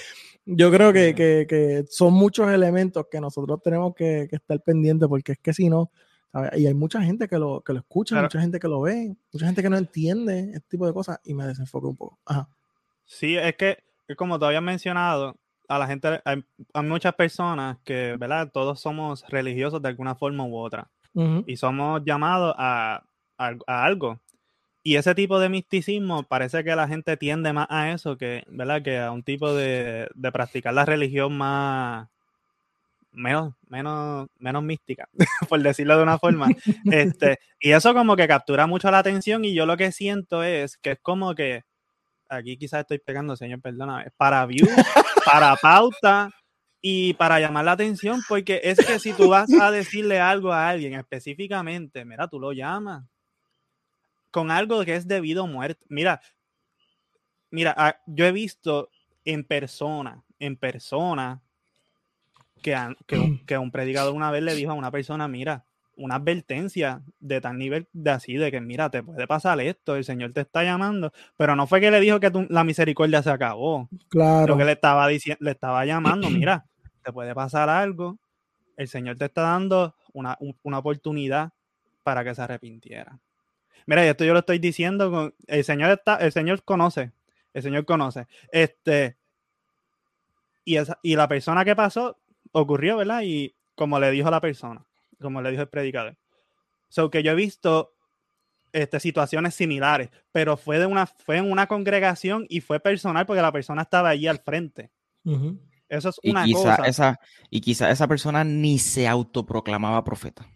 [0.47, 5.07] yo creo que, que, que, son muchos elementos que nosotros tenemos que, que, estar pendientes
[5.11, 5.91] porque es que si no,
[6.32, 6.59] ¿sabes?
[6.59, 9.45] y hay mucha gente que lo, que lo escucha, mucha gente que lo ve, mucha
[9.45, 12.18] gente que no entiende este tipo de cosas y me desenfoque un poco.
[12.24, 12.49] Ajá.
[13.05, 13.76] Sí, es que,
[14.16, 15.37] como te había mencionado,
[15.68, 18.51] a la gente, hay, hay, muchas personas que, ¿verdad?
[18.51, 20.91] Todos somos religiosos de alguna forma u otra
[21.47, 23.03] y somos llamados a,
[23.67, 24.21] algo.
[24.83, 28.83] Y ese tipo de misticismo parece que la gente tiende más a eso que, ¿verdad?
[28.83, 32.09] que a un tipo de, practicar la religión más
[33.12, 35.09] menos, menos, menos mística,
[35.49, 36.49] por decirlo de una forma.
[36.93, 40.77] este, y eso como que captura mucho la atención y yo lo que siento es
[40.77, 41.64] que es como que,
[42.29, 44.67] aquí quizás estoy pegando, señor, perdóname, para view,
[45.25, 46.31] para pauta,
[46.81, 50.68] y para llamar la atención, porque es que si tú vas a decirle algo a
[50.68, 53.05] alguien específicamente, mira, tú lo llamas
[54.31, 55.85] con algo que es debido a muerte.
[55.89, 56.20] Mira,
[57.51, 58.91] mira, ah, yo he visto
[59.24, 61.43] en persona, en persona,
[62.62, 62.77] que,
[63.47, 65.64] que, un predicador una vez le dijo a una persona, mira,
[65.97, 70.05] una advertencia de tal nivel de así, de que mira, te puede pasar esto, el
[70.05, 73.88] Señor te está llamando, pero no fue que le dijo que la misericordia se acabó.
[74.09, 74.47] Claro.
[74.47, 76.66] Lo que le estaba diciendo, le estaba llamando, mira,
[77.05, 78.18] te puede pasar algo,
[78.76, 80.38] el Señor te está dando una,
[80.78, 81.53] oportunidad
[82.03, 83.18] para que se arrepintiera.
[83.86, 87.12] Mira, y esto yo lo estoy diciendo con el Señor está, el Señor conoce,
[87.55, 88.26] el Señor conoce.
[88.51, 89.16] Este
[90.64, 92.18] y, esa, y la persona que pasó
[92.53, 93.22] ocurrió, ¿verdad?
[93.24, 94.84] Y como le dijo la persona,
[95.21, 96.17] como le dijo el predicador.
[96.89, 97.95] So que yo he visto
[98.73, 103.43] este, situaciones similares, pero fue de una fue en una congregación y fue personal porque
[103.43, 104.91] la persona estaba allí al frente.
[105.89, 110.47] Eso es una quizá Esa, y quizá esa persona ni se autoproclamaba profeta.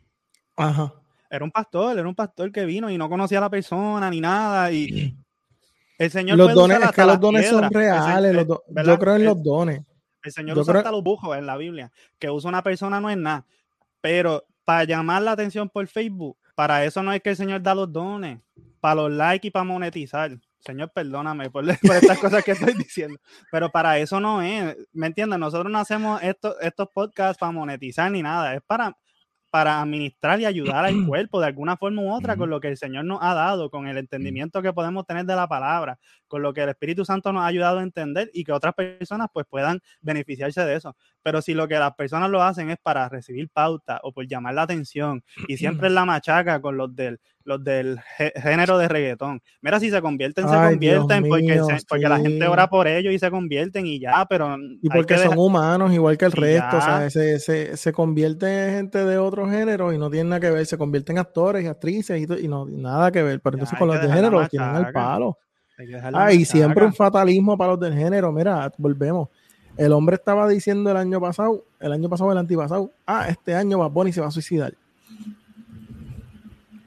[0.57, 0.95] Ajá.
[1.31, 4.21] Era un pastor, era un pastor que vino y no conocía a la persona ni
[4.21, 4.71] nada.
[4.73, 5.17] Y
[5.99, 8.47] el Señor los dones, es que los dones son reales.
[8.47, 9.81] yo creo en los dones.
[10.23, 11.91] El Señor usa hasta los bujos en la Biblia.
[12.19, 13.47] Que usa una persona no es nada.
[14.01, 17.75] Pero para llamar la atención por Facebook, para eso no es que el Señor da
[17.75, 18.41] los dones.
[18.81, 20.39] Para los likes y para monetizar.
[20.61, 23.19] Señor, perdóname por, estas cosas que estoy diciendo,
[23.51, 25.39] pero para eso no es, ¿me entiendes?
[25.39, 28.97] Nosotros no hacemos estos, estos podcasts para monetizar ni nada, es para
[29.51, 32.77] para administrar y ayudar al cuerpo de alguna forma u otra con lo que el
[32.77, 35.99] Señor nos ha dado, con el entendimiento que podemos tener de la palabra,
[36.29, 39.29] con lo que el Espíritu Santo nos ha ayudado a entender y que otras personas
[39.33, 40.97] pues puedan beneficiarse de eso.
[41.23, 44.55] Pero si lo que las personas lo hacen es para recibir pauta o por llamar
[44.55, 47.99] la atención y siempre es la machaca con los del los del
[48.37, 49.43] género de reggaetón.
[49.63, 53.31] Mira, si se convierten, se convierten, porque, porque la gente ora por ellos y se
[53.31, 54.57] convierten y ya, pero...
[54.83, 58.75] Y porque son humanos, igual que el resto, o sea, se, se, se, convierte en
[58.75, 61.67] gente de otro género y no tiene nada que ver, se convierten en actores y
[61.67, 64.93] actrices y, y no nada que ver, pero entonces con los de género tienen el
[64.93, 65.39] palo.
[66.13, 69.29] Ah, y siempre un fatalismo para los del género, mira, volvemos.
[69.77, 73.79] El hombre estaba diciendo el año pasado, el año pasado, el antipasado, ah, este año
[73.79, 74.75] Bad Bunny se va a suicidar.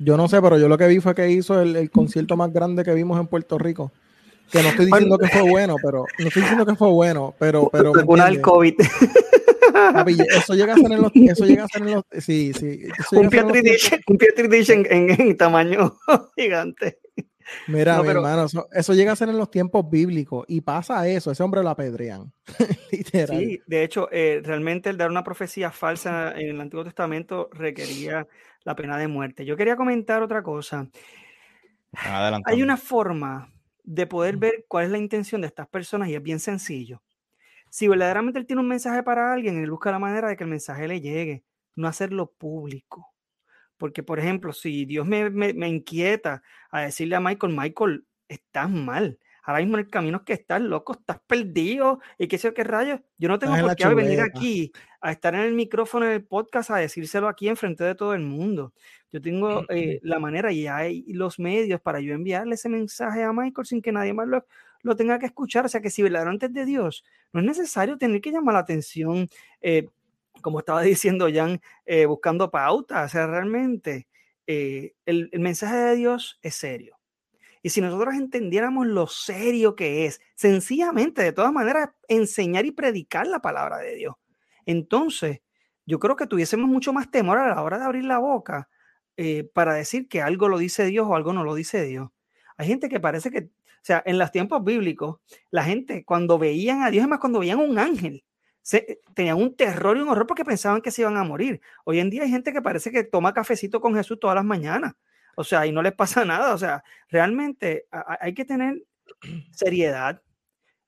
[0.04, 2.84] Yo no sé, pero yo lo que vi fue que hizo el, concierto más grande
[2.84, 3.92] que vimos en Puerto Rico.
[4.52, 7.70] Que no estoy diciendo que fue bueno, pero no estoy diciendo que fue bueno, pero,
[7.72, 7.94] pero.
[8.06, 8.76] Una del COVID.
[10.36, 12.82] eso llega a ser en los, eso llega a ser en los, sí, sí.
[13.14, 15.96] Un Petri Dish en, en, tamaño
[16.36, 17.00] gigante.
[17.68, 21.44] Mira, mi hermano, eso, llega a ser en los tiempos bíblicos y pasa eso, ese
[21.44, 22.32] hombre lo apedrean.
[22.92, 23.40] Literal.
[23.40, 28.28] Sí, de hecho, eh, realmente el dar una profecía falsa en el Antiguo Testamento requería
[28.64, 29.46] la pena de muerte.
[29.46, 30.88] Yo quería comentar otra cosa.
[32.46, 33.52] Hay una forma
[33.84, 37.02] de poder ver cuál es la intención de estas personas y es bien sencillo.
[37.70, 40.50] Si verdaderamente él tiene un mensaje para alguien, él busca la manera de que el
[40.50, 41.44] mensaje le llegue,
[41.76, 43.14] no hacerlo público.
[43.78, 49.20] Porque, por ejemplo, si Dios me, me, inquieta a decirle a Michael, Michael, estás mal,
[49.44, 52.64] ahora mismo en el camino es que estás loco, estás perdido y qué sé qué
[52.64, 53.02] rayos.
[53.18, 54.72] Yo no tengo por qué venir aquí
[55.02, 58.14] a estar en el micrófono en el podcast a decírselo aquí en frente de todo
[58.14, 58.74] el mundo.
[59.12, 63.34] Yo tengo eh, la manera y hay los medios para yo enviarle ese mensaje a
[63.34, 64.46] Michael sin que nadie más lo,
[64.82, 65.66] lo tenga que escuchar.
[65.66, 68.62] O sea que si verdaderamente es de Dios, no es necesario tener que llamar la
[68.62, 69.30] atención.
[69.62, 69.88] Eh,
[70.42, 73.12] como estaba diciendo Jan, eh, buscando pautas.
[73.12, 74.08] O sea, realmente
[74.48, 76.98] el, el mensaje de Dios es serio.
[77.64, 83.26] Y si nosotros entendiéramos lo serio que es, sencillamente, de todas maneras, enseñar y predicar
[83.26, 84.16] la palabra de Dios,
[84.66, 85.40] entonces
[85.86, 88.70] yo creo que tuviésemos mucho más temor a la hora de abrir la boca
[89.18, 92.10] eh, para decir que algo lo dice Dios o algo no lo dice Dios.
[92.58, 96.84] Hay gente que parece que, o sea, en los tiempos bíblicos, la gente cuando veían
[96.84, 98.26] a Dios, es más, cuando veían un ángel,
[98.62, 101.62] se, tenían un terror y un horror porque pensaban que se iban a morir.
[101.86, 104.94] Hoy en día hay gente que parece que toma cafecito con Jesús todas las mañanas.
[105.36, 106.54] O sea, y no les pasa nada.
[106.54, 108.84] O sea, realmente hay que tener
[109.52, 110.22] seriedad.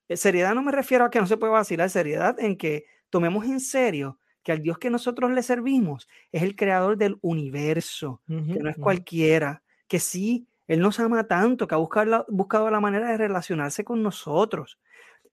[0.08, 3.44] Eh, seriedad no me refiero a que no se puede vacilar, seriedad en que tomemos
[3.44, 8.60] en serio que al Dios que nosotros le servimos es el creador del universo, que
[8.60, 13.10] no es cualquiera, que sí, Él nos ama tanto, que ha buscado buscado la manera
[13.10, 14.78] de relacionarse con nosotros,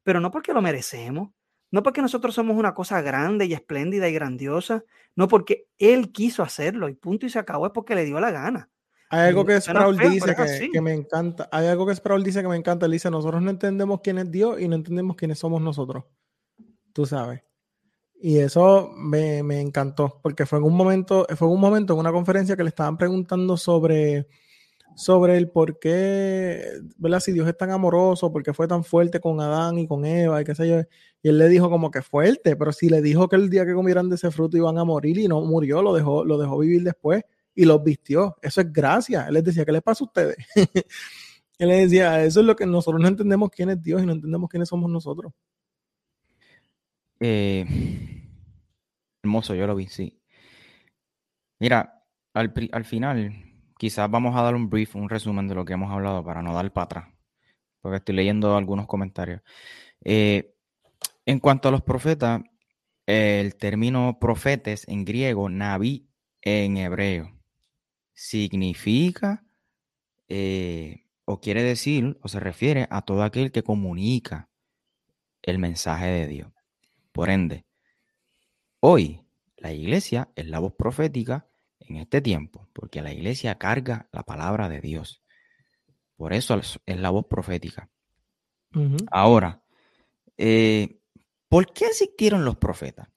[0.01, 1.29] pero no porque lo merecemos,
[1.69, 4.83] no porque nosotros somos una cosa grande y espléndida y grandiosa,
[5.15, 8.31] no porque Él quiso hacerlo y punto y se acabó, es porque le dio la
[8.31, 8.71] gana.
[9.09, 10.35] Hay algo que Sproul dice
[10.71, 11.47] que, me encanta.
[11.51, 12.87] Hay algo que Sproul dice que me encanta.
[12.87, 16.05] Él dice, nosotros no entendemos quién es Dios y no entendemos quiénes somos nosotros.
[16.93, 17.41] Tú sabes.
[18.19, 22.11] Y eso me, encantó, porque fue en un momento, fue en un momento en una
[22.11, 24.29] conferencia que le estaban preguntando sobre,
[24.95, 26.63] sobre el por qué,
[26.97, 27.19] ¿verdad?
[27.19, 30.41] Si Dios es tan amoroso, por qué fue tan fuerte con Adán y con Eva
[30.41, 30.79] y qué sé yo.
[31.21, 33.73] Y él le dijo como que fuerte, pero si le dijo que el día que
[33.73, 36.83] comieran de ese fruto iban a morir y no murió, lo dejó, lo dejó vivir
[36.83, 37.23] después
[37.55, 38.37] y los vistió.
[38.41, 39.27] Eso es gracia.
[39.27, 40.37] Él les decía, ¿qué les pasa a ustedes?
[41.59, 44.13] Él les decía, eso es lo que nosotros no entendemos quién es Dios y no
[44.13, 45.31] entendemos quiénes somos nosotros.
[47.19, 47.65] Eh,
[49.23, 50.19] hermoso, yo lo vi, sí.
[51.59, 53.45] Mira, al, final,
[53.77, 56.53] quizás vamos a dar un brief, un resumen de lo que hemos hablado para no
[56.53, 57.09] dar para atrás,
[57.81, 59.41] porque estoy leyendo algunos comentarios.
[60.03, 60.55] Eh,
[61.25, 62.41] en cuanto a los profetas,
[63.05, 66.09] el término profetes en griego, naví
[66.41, 67.42] en hebreo
[68.13, 69.43] significa
[70.27, 74.49] eh, o quiere decir o se refiere a todo aquel que comunica
[75.41, 76.51] el mensaje de Dios.
[77.11, 77.65] Por ende,
[78.79, 79.21] hoy
[79.57, 81.47] la iglesia es la voz profética
[81.79, 85.21] en este tiempo, porque la iglesia carga la palabra de Dios.
[86.15, 87.89] Por eso es la voz profética.
[89.11, 89.61] Ahora,
[90.37, 90.99] eh,
[91.47, 93.07] ¿por qué existieron los profetas?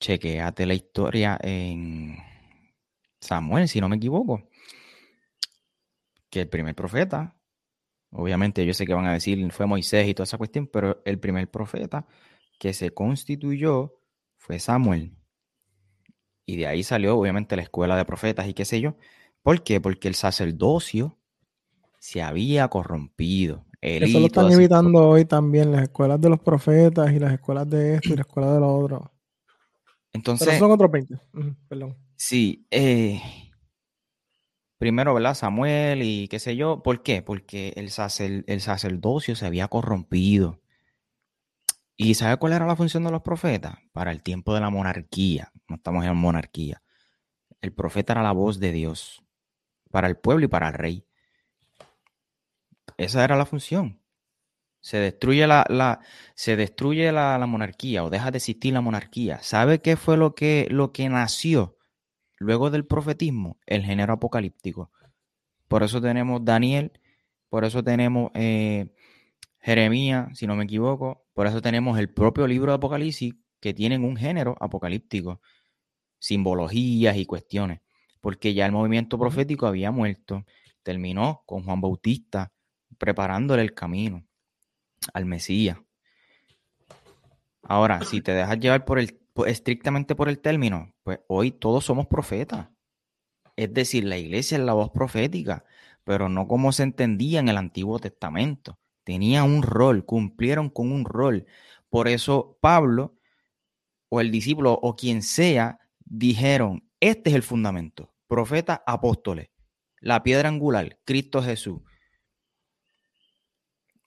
[0.00, 2.16] Chequeate la historia en
[3.20, 4.48] Samuel, si no me equivoco,
[6.30, 7.36] que el primer profeta,
[8.10, 11.18] obviamente yo sé que van a decir fue Moisés y toda esa cuestión, pero el
[11.18, 12.06] primer profeta
[12.58, 14.00] que se constituyó
[14.36, 15.16] fue Samuel.
[16.46, 18.96] Y de ahí salió obviamente la escuela de profetas y qué sé yo.
[19.42, 19.80] ¿Por qué?
[19.80, 21.18] Porque el sacerdocio
[21.98, 23.66] se había corrompido.
[23.80, 27.94] Eso lo están evitando hoy también, las escuelas de los profetas y las escuelas de
[27.94, 29.12] esto y la escuela de lo otro.
[30.12, 30.48] Entonces.
[30.48, 31.20] Pero son otros 20.
[31.68, 31.96] perdón.
[32.20, 33.22] Sí, eh,
[34.76, 35.34] primero, ¿verdad?
[35.34, 36.82] Samuel y qué sé yo.
[36.82, 37.22] ¿Por qué?
[37.22, 37.90] Porque el,
[38.46, 40.60] el sacerdocio se había corrompido.
[41.96, 43.78] ¿Y sabe cuál era la función de los profetas?
[43.92, 45.52] Para el tiempo de la monarquía.
[45.68, 46.82] No estamos en monarquía.
[47.60, 49.22] El profeta era la voz de Dios.
[49.90, 51.06] para el pueblo y para el rey.
[52.96, 54.02] Esa era la función.
[54.80, 56.00] Se destruye la,
[56.34, 59.40] se destruye la, monarquía o deja de existir la monarquía.
[59.42, 61.77] ¿Sabe qué fue lo que, lo que nació
[62.38, 63.58] luego del profetismo?
[63.66, 64.90] El género apocalíptico.
[65.68, 66.92] Por eso tenemos Daniel,
[67.48, 68.94] por eso tenemos eh,
[69.60, 74.04] Jeremías, si no me equivoco, por eso tenemos el propio libro de Apocalipsis que tienen
[74.04, 75.40] un género apocalíptico,
[76.18, 77.80] simbologías y cuestiones,
[78.20, 80.44] porque ya el movimiento profético había muerto,
[80.82, 82.52] terminó con Juan Bautista
[82.98, 84.24] preparándole el camino
[85.12, 85.78] al Mesías.
[87.62, 92.06] Ahora, si te dejas llevar por el estrictamente por el término, pues hoy todos somos
[92.06, 92.68] profetas.
[93.56, 95.64] Es decir, la iglesia es la voz profética,
[96.04, 98.78] pero no como se entendía en el Antiguo Testamento.
[99.04, 101.46] Tenía un rol, cumplieron con un rol.
[101.90, 103.18] Por eso Pablo
[104.08, 109.50] o el discípulo o quien sea dijeron, este es el fundamento, profetas, apóstoles,
[110.00, 111.80] la piedra angular, Cristo Jesús.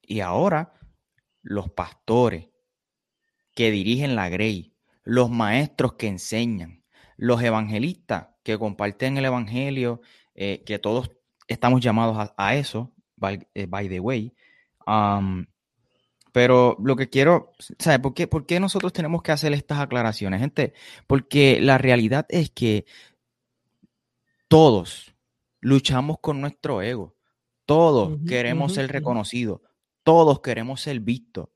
[0.01, 0.73] Y ahora
[1.41, 2.49] los pastores
[3.53, 4.70] que dirigen la grey,
[5.03, 6.83] los maestros que enseñan,
[7.17, 10.01] los evangelistas que comparten el evangelio,
[10.35, 11.11] eh, que todos
[11.47, 12.93] estamos llamados a, eso,
[13.53, 14.33] eh, by, the way.
[16.31, 17.99] pero lo que quiero, ¿sabes?
[17.99, 20.73] ¿Por qué, ¿Por qué nosotros tenemos que hacer estas aclaraciones, gente?
[21.07, 22.85] Porque la realidad es que
[24.47, 25.15] todos
[25.59, 27.15] luchamos con nuestro ego.
[27.65, 29.61] Todos queremos ser reconocidos.
[30.03, 31.49] Todos queremos ser vistos.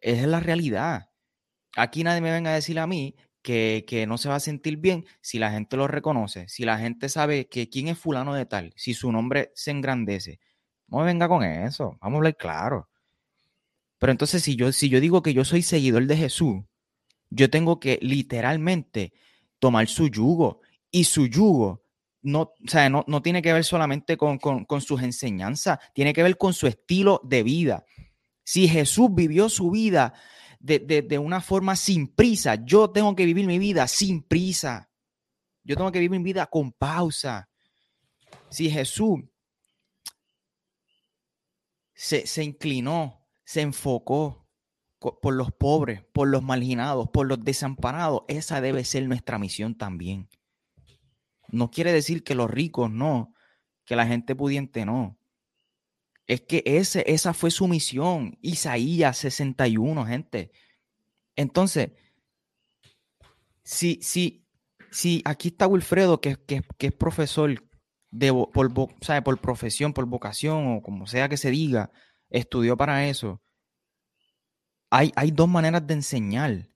[0.00, 1.09] Esa es la realidad.
[1.76, 5.06] Aquí nadie me venga a decir a mí que, no se va a sentir bien
[5.20, 8.72] si la gente lo reconoce, si la gente sabe que quién es fulano de tal,
[8.76, 10.40] si su nombre se engrandece.
[10.88, 12.90] No me venga con eso, vamos a hablar claro.
[13.98, 16.62] Pero entonces si yo, si yo digo que yo soy seguidor de Jesús,
[17.28, 19.12] yo tengo que literalmente
[19.58, 20.60] tomar su yugo
[20.90, 21.84] y su yugo
[22.22, 22.52] no,
[23.06, 24.38] no, tiene que ver solamente con,
[24.80, 27.84] sus enseñanzas, tiene que ver con su estilo de vida.
[28.44, 30.12] Si Jesús vivió su vida
[30.60, 34.90] de, una forma sin prisa, yo tengo que vivir mi vida sin prisa.
[35.64, 37.48] Yo tengo que vivir mi vida con pausa.
[38.50, 39.20] Si Jesús
[41.94, 44.48] se, se inclinó, se enfocó
[44.98, 50.28] por los pobres, por los marginados, por los desamparados, esa debe ser nuestra misión también.
[51.48, 53.34] No quiere decir que los ricos no,
[53.86, 55.18] que la gente pudiente no.
[56.30, 58.38] Es que ese, esa fue su misión.
[58.40, 60.52] Isaías 61, gente.
[61.34, 61.90] Entonces,
[63.64, 64.46] si, si,
[64.92, 66.38] si aquí está Wilfredo, que,
[66.78, 67.60] es profesor
[68.12, 71.90] de, por, por profesión, por vocación o como sea que se diga,
[72.28, 73.42] estudió para eso.
[74.88, 76.68] Hay dos maneras de enseñar.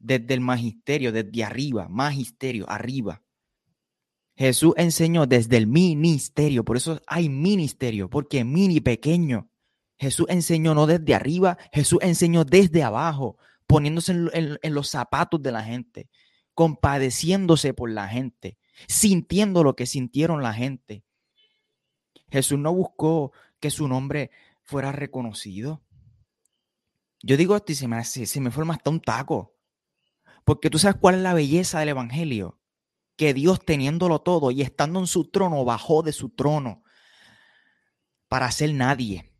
[0.00, 3.22] Desde el magisterio, desde arriba, magisterio, arriba.
[4.38, 9.50] Jesús enseñó desde el ministerio, por eso hay ministerio, porque mini pequeño.
[9.98, 13.36] Jesús enseñó no desde arriba, Jesús enseñó desde abajo,
[13.66, 16.08] poniéndose en, los zapatos de la gente,
[16.54, 21.02] compadeciéndose por la gente, sintiendo lo que sintieron la gente.
[22.30, 24.30] Jesús no buscó que su nombre
[24.62, 25.82] fuera reconocido.
[27.24, 29.56] Yo digo esto y se me, se me forma hasta un taco.
[30.44, 32.57] Porque tú sabes cuál es la belleza del Evangelio
[33.18, 36.84] que Dios teniéndolo todo y estando en su trono, bajó de su trono
[38.28, 39.34] para ser nadie.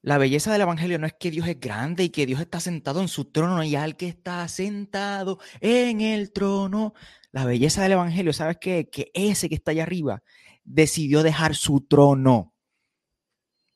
[0.00, 3.02] La belleza del Evangelio no es que Dios es grande y que Dios está sentado
[3.02, 6.94] en su trono y al que está sentado en el trono.
[7.30, 8.88] La belleza del Evangelio, ¿sabes qué?
[8.88, 10.22] Que ese que está allá arriba
[10.64, 12.54] decidió dejar su trono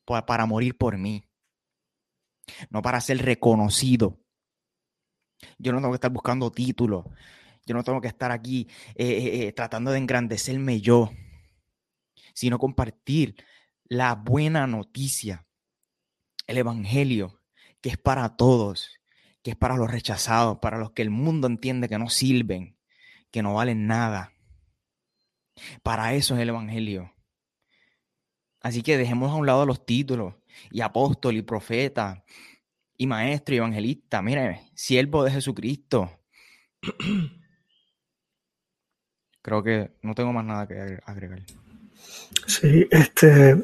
[0.05, 1.29] para morir por mí,
[2.71, 4.19] no para ser reconocido.
[5.59, 7.05] Yo no tengo que estar buscando títulos.
[7.65, 11.11] Yo no tengo que estar aquí eh, eh, eh, tratando de engrandecerme yo,
[12.33, 13.35] sino compartir
[13.85, 15.45] la buena noticia,
[16.47, 17.41] el Evangelio,
[17.81, 18.89] que es para todos,
[19.43, 22.77] que es para los rechazados, para los que el mundo entiende que no sirven,
[23.31, 24.33] que no valen nada.
[25.83, 27.13] Para eso es el Evangelio.
[28.61, 30.35] Así que dejemos a un lado los títulos
[30.69, 32.23] y apóstol y profeta
[32.95, 34.21] y maestro y evangelista.
[34.21, 36.19] Mire, siervo de Jesucristo.
[39.41, 41.41] creo que no tengo más nada que agregar.
[42.47, 43.57] Sí, este,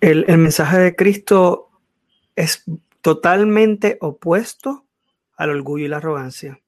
[0.00, 1.70] el, mensaje de Cristo
[2.36, 2.64] es
[3.00, 4.86] totalmente opuesto
[5.36, 6.60] al orgullo y la arrogancia.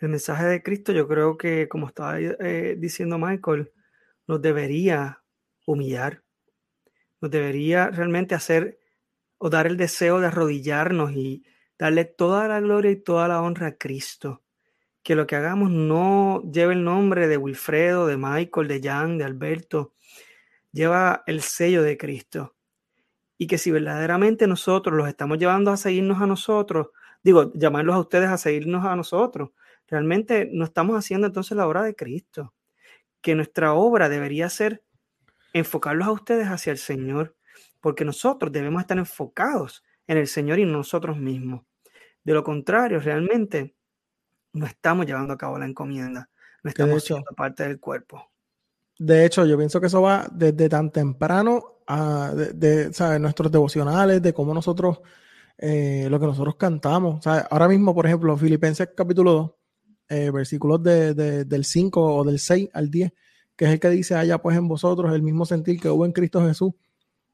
[0.00, 3.72] El mensaje de Cristo, yo creo que, como estaba eh, diciendo Michael,
[4.26, 5.22] nos debería
[5.64, 6.22] humillar,
[7.20, 8.78] nos debería realmente hacer
[9.38, 11.44] o dar el deseo de arrodillarnos y
[11.78, 14.42] darle toda la gloria y toda la honra a Cristo
[15.06, 19.24] que lo que hagamos no lleve el nombre de Wilfredo, de Michael, de Jan, de
[19.24, 19.94] Alberto,
[20.72, 22.56] lleva el sello de Cristo.
[23.38, 26.88] Y que si verdaderamente nosotros los estamos llevando a seguirnos a nosotros,
[27.22, 29.50] digo, llamarlos a ustedes a seguirnos a nosotros,
[29.86, 32.52] realmente no estamos haciendo entonces la obra de Cristo.
[33.20, 34.82] Que nuestra obra debería ser
[35.52, 37.36] enfocarlos a ustedes hacia el Señor,
[37.80, 41.64] porque nosotros debemos estar enfocados en el Señor y nosotros mismos.
[42.24, 43.75] De lo contrario, realmente
[44.56, 46.28] no estamos llevando a cabo la encomienda,
[46.62, 48.30] no estamos siendo parte del cuerpo.
[48.98, 52.90] De hecho, yo pienso que eso va desde tan temprano a de,
[53.20, 55.00] nuestros devocionales, de cómo nosotros,
[55.58, 57.26] eh, lo que nosotros cantamos.
[57.26, 59.50] Ahora mismo, por ejemplo, Filipenses capítulo 2,
[60.08, 63.12] eh, versículos del 5 o del 6 al 10,
[63.54, 66.12] que es el que dice, haya pues en vosotros el mismo sentir que hubo en
[66.12, 66.72] Cristo Jesús,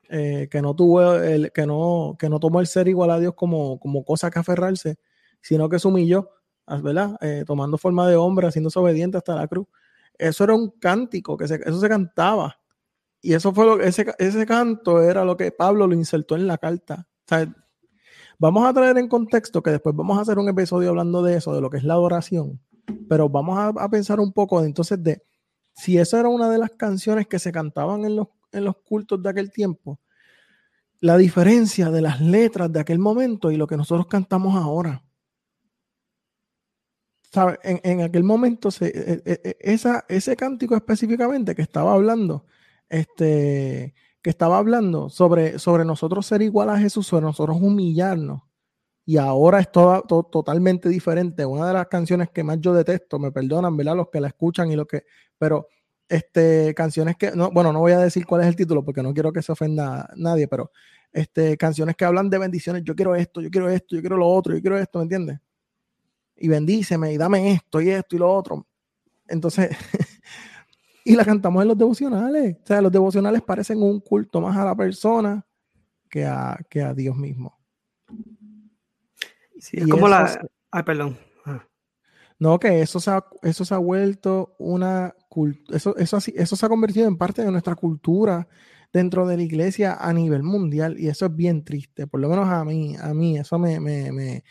[0.09, 3.35] eh, que no tuvo el, que no, que no tomó el ser igual a Dios
[3.35, 4.97] como, como cosa que aferrarse,
[5.41, 6.31] sino que se humilló,
[6.81, 7.17] ¿verdad?
[7.21, 9.67] Eh, tomando forma de hombre, haciéndose obediente hasta la cruz.
[10.17, 12.57] Eso era un cántico, que eso se cantaba.
[13.21, 16.59] Y eso fue lo ese, ese canto era lo que Pablo lo insertó en la
[16.59, 17.09] carta.
[18.39, 21.53] vamos a traer en contexto que después vamos a hacer un episodio hablando de eso,
[21.55, 22.61] de lo que es la adoración.
[23.09, 25.23] Pero vamos a, a pensar un poco de, entonces de
[25.75, 29.23] si esa era una de las canciones que se cantaban en los en los cultos
[29.23, 29.99] de aquel tiempo,
[31.01, 35.03] la diferencia de las letras de aquel momento y lo que nosotros cantamos ahora.
[37.63, 39.79] En, aquel momento, e, e, e,
[40.09, 42.45] ese cántico específicamente que estaba hablando,
[42.91, 48.43] este, que estaba hablando sobre, sobre nosotros ser igual a Jesús, sobre nosotros humillarnos.
[49.05, 51.45] Y ahora es todo, totalmente diferente.
[51.47, 53.97] Una de las canciones que más yo detesto, me perdonan, ¿verdad?
[53.97, 55.05] Los que la escuchan y los que,
[55.39, 55.69] pero
[56.09, 59.15] este, canciones que, no, bueno, no voy a decir cuál es el título porque no
[59.15, 60.71] quiero que se ofenda a nadie, pero
[61.13, 64.29] este, canciones que hablan de bendiciones, yo quiero esto, yo quiero esto, yo quiero lo
[64.29, 65.41] otro, yo quiero esto, ¿me entiendes?
[66.43, 68.67] Y bendíceme y dame esto y esto y lo otro.
[69.29, 69.71] Entonces,
[71.05, 72.57] y la cantamos en los devocionales.
[72.63, 75.47] O sea, los devocionales parecen un culto más a la persona
[76.11, 77.57] que a, que a Dios mismo.
[79.61, 80.49] Sí, es como la...
[80.73, 81.17] Ay, perdón.
[82.41, 85.15] No, que eso se ha, eso se ha vuelto una
[85.69, 88.49] eso, eso, eso se ha convertido en parte de nuestra cultura
[88.93, 92.49] dentro de la iglesia a nivel mundial y eso es bien triste, por lo menos
[92.49, 94.45] a mí, a mí eso me, me, me,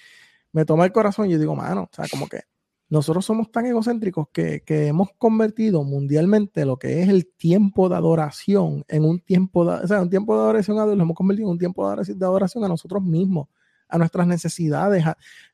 [0.54, 2.41] me toma el corazón y yo digo, mano, o sea, como que
[2.89, 7.95] nosotros somos tan egocéntricos que, que, hemos convertido mundialmente lo que es el tiempo de
[7.95, 11.16] adoración en un tiempo de, o sea, un tiempo de adoración a Dios, lo hemos
[11.16, 13.47] convertido en un tiempo de adoración a nosotros mismos,
[13.88, 15.06] a nuestras necesidades.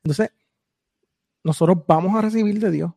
[0.02, 0.30] entonces,
[1.44, 2.92] nosotros vamos a recibir de Dios,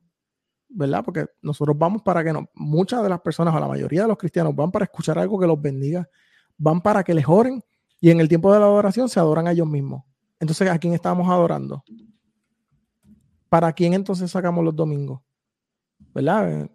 [0.69, 1.03] ¿verdad?
[1.05, 4.17] Porque nosotros vamos para que no, muchas de las personas o la mayoría de los
[4.17, 6.09] cristianos van para escuchar algo que los bendiga,
[6.57, 7.63] van para que les oren
[7.99, 10.03] y en el tiempo de la adoración se adoran a ellos mismos.
[10.41, 11.83] Entonces, ¿a quién estamos adorando?
[13.47, 15.21] ¿Para quién entonces sacamos los domingos?
[16.15, 16.67] ¿Verdad?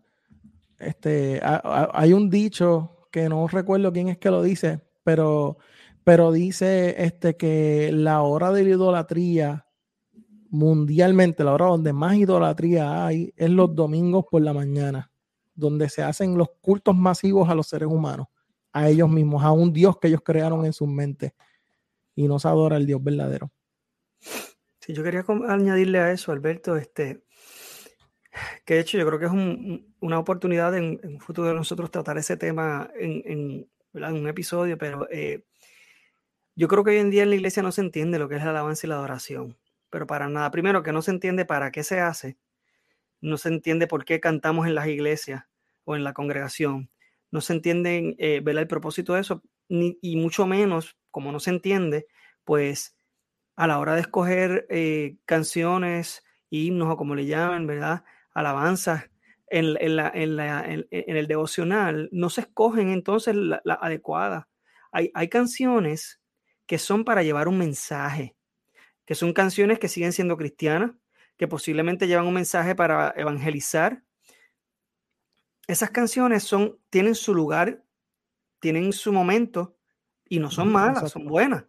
[0.78, 5.58] Este, hay un dicho que no recuerdo quién es que lo dice, pero,
[6.04, 9.66] pero dice este, que la hora de la idolatría
[10.48, 15.10] mundialmente, la hora donde más idolatría hay es los domingos por la mañana,
[15.56, 18.28] donde se hacen los cultos masivos a los seres humanos,
[18.72, 21.32] a ellos mismos, a un Dios que ellos crearon en sus mentes
[22.14, 23.50] y no se adora el Dios verdadero.
[24.80, 27.24] Sí, yo quería añadirle a eso, Alberto, este,
[28.64, 29.32] que de hecho yo creo que es
[30.00, 35.44] una oportunidad en, un futuro de nosotros tratar ese tema en, un episodio, pero eh,
[36.54, 38.44] yo creo que hoy en día en la iglesia no se entiende lo que es
[38.44, 39.56] la alabanza y la adoración
[39.90, 40.50] pero para nada.
[40.50, 42.38] Primero, que no se entiende para qué se hace,
[43.20, 45.44] no se entiende por qué cantamos en las iglesias
[45.84, 46.90] o en la congregación,
[47.30, 52.06] no se entiende eh, el propósito de eso, y mucho menos, como no se entiende,
[52.44, 52.95] pues
[53.56, 58.04] a la hora de escoger eh, canciones, himnos o como le llaman, ¿verdad?
[58.32, 59.10] Alabanzas
[59.48, 64.48] en, el devocional, no se escogen entonces la, adecuada.
[64.92, 66.20] Hay, hay canciones
[66.66, 68.36] que son para llevar un mensaje,
[69.04, 70.92] que son canciones que siguen siendo cristianas,
[71.36, 74.02] que posiblemente llevan un mensaje para evangelizar.
[75.66, 77.84] Esas canciones son, tienen su lugar,
[78.60, 79.76] tienen su momento
[80.28, 81.64] y no son malas, son buenas.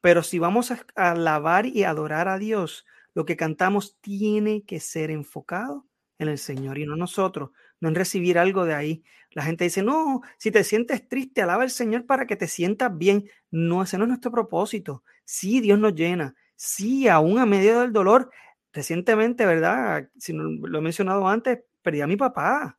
[0.00, 5.10] Pero si vamos a alabar y adorar a Dios, lo que cantamos tiene que ser
[5.10, 5.86] enfocado
[6.18, 9.04] en el Señor y no nosotros, no en recibir algo de ahí.
[9.32, 12.96] La gente dice, no, si te sientes triste, alaba al Señor para que te sientas
[12.96, 13.28] bien.
[13.50, 15.04] No, ese no es nuestro propósito.
[15.24, 18.30] Sí, Dios nos llena, sí, aún a medio del dolor.
[18.72, 20.08] Recientemente, ¿verdad?
[20.18, 22.78] Si no, lo he mencionado antes, perdí a mi papá.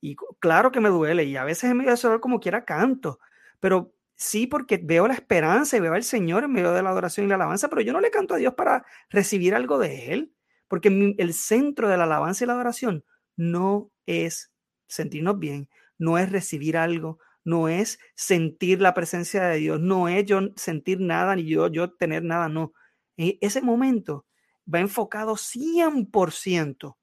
[0.00, 1.24] Y claro que me duele.
[1.24, 3.20] Y a veces en medio de dolor como quiera canto.
[3.60, 7.26] Pero sí, porque veo la esperanza y veo al Señor en medio de la adoración
[7.26, 7.68] y la alabanza.
[7.68, 10.30] Pero yo no le canto a Dios para recibir algo de Él.
[10.68, 10.88] porque
[11.18, 13.04] el centro de la alabanza y la adoración
[13.36, 14.52] no es
[14.88, 20.24] sentirnos bien, no es recibir algo, no es sentir la presencia de Dios, no es
[20.24, 22.72] yo sentir nada ni yo, yo tener nada, no.
[23.16, 24.26] E, ese momento
[24.72, 26.96] va enfocado 100%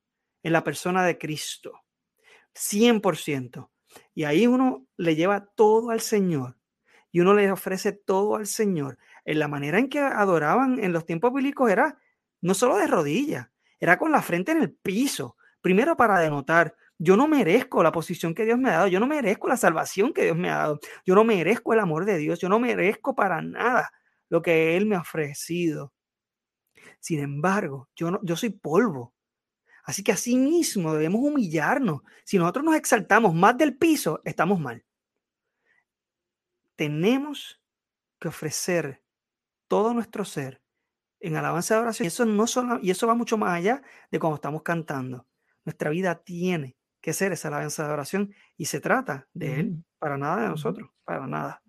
[0.43, 1.81] en la persona de Cristo,
[2.55, 3.69] 100%.
[4.13, 6.57] Y ahí uno le lleva todo al Señor
[7.11, 8.97] y uno le ofrece todo al Señor.
[9.25, 11.97] En la manera en que adoraban en los tiempos bíblicos era
[12.41, 13.49] no solo de rodillas,
[13.79, 18.35] era con la frente en el piso, primero para denotar, yo no merezco la posición
[18.35, 20.79] que Dios me ha dado, yo no merezco la salvación que Dios me ha dado,
[21.05, 23.91] yo no merezco el amor de Dios, yo no merezco para nada
[24.29, 25.93] lo que Él me ha ofrecido.
[26.99, 29.15] Sin embargo, yo, no, yo soy polvo.
[29.83, 32.01] Así que así mismo debemos humillarnos.
[32.23, 34.85] Si nosotros nos exaltamos más del piso, estamos mal.
[36.81, 37.61] Tenemos
[38.19, 39.03] que ofrecer
[39.67, 40.63] todo nuestro ser
[41.19, 42.05] en alabanza de oración.
[42.05, 45.27] Y eso, no solo, y eso va mucho más allá de cuando estamos cantando.
[45.63, 50.17] Nuestra vida tiene que ser esa alabanza de oración y se trata de Él, para
[50.17, 51.61] nada de nosotros, para nada.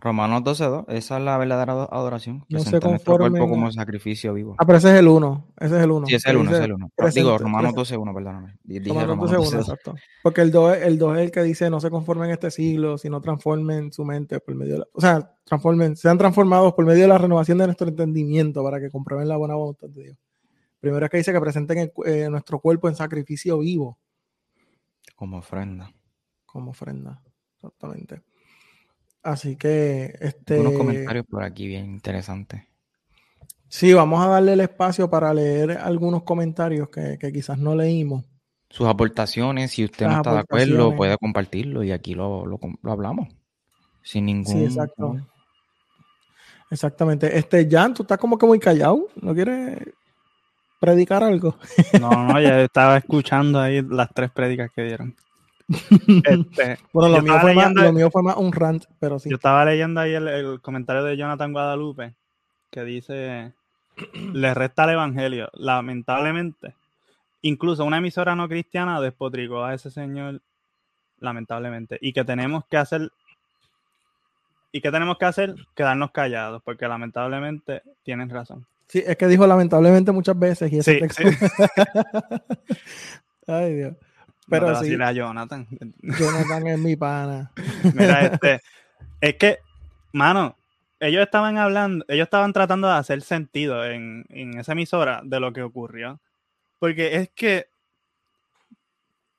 [0.00, 2.40] Romanos 12.2, esa es la verdadera adoración.
[2.48, 4.56] Que no se nuestro cuerpo como sacrificio vivo.
[4.58, 5.46] Ah, pero ese es el 1.
[5.58, 6.06] Ese es el 1.
[6.06, 6.90] Sí, ese es el 1, ese es el 1.
[7.14, 8.58] Digo, Romanos 12.1, perdóname.
[8.86, 9.94] Romanos 12.1, exacto.
[10.22, 12.96] Porque el 2, el 2 es el que dice, no se conformen en este siglo,
[12.96, 14.86] sino transformen su mente por medio de la...
[14.94, 18.90] O sea, transformen, sean transformados por medio de la renovación de nuestro entendimiento para que
[18.90, 20.18] comprueben la buena voluntad de Dios.
[20.80, 23.98] Primero es que dice que presenten eh, nuestro cuerpo en sacrificio vivo.
[25.14, 25.92] Como ofrenda.
[26.46, 27.22] Como ofrenda,
[27.56, 28.22] exactamente.
[29.22, 30.60] Así que este.
[30.60, 32.62] Unos comentarios por aquí bien interesantes.
[33.68, 38.24] Sí, vamos a darle el espacio para leer algunos comentarios que, quizás no leímos.
[38.68, 42.44] Sus aportaciones, si usted no está de acuerdo, puede compartirlo y aquí lo,
[42.82, 43.28] hablamos.
[44.02, 44.52] Sin ningún.
[44.52, 45.16] Sí, exacto.
[46.70, 47.36] Exactamente.
[47.36, 49.06] Este, Jan, tú estás como que muy callado.
[49.20, 49.78] ¿No quieres
[50.80, 51.56] predicar algo?
[52.00, 55.14] No, no, ya estaba escuchando ahí las tres prédicas que dieron.
[56.24, 59.30] Este, bueno, lo mío, fue más, lo mío, fue más, un rant, pero sí.
[59.30, 62.14] Yo estaba leyendo ahí el, comentario de Jonathan Guadalupe
[62.70, 63.52] que dice:
[64.32, 65.48] Le resta el evangelio.
[65.54, 66.74] Lamentablemente,
[67.42, 70.40] incluso una emisora no cristiana despotricó a ese señor,
[71.18, 73.10] lamentablemente, y que tenemos que hacer.
[74.72, 75.54] ¿Y qué tenemos que hacer?
[75.74, 78.66] Quedarnos callados, porque lamentablemente tienen razón.
[78.86, 81.22] Sí, es que dijo lamentablemente muchas veces y ese texto...
[83.46, 83.94] Ay, Dios.
[84.50, 84.96] Pero sí.
[85.14, 85.66] Jonathan.
[86.02, 87.52] Jonathan es mi pana.
[87.94, 88.60] Mira, este,
[89.20, 89.58] es que,
[90.12, 90.56] mano,
[90.98, 94.26] ellos estaban hablando, ellos estaban tratando de hacer sentido en,
[94.58, 96.20] esa emisora de lo que ocurrió.
[96.78, 97.68] Porque es que,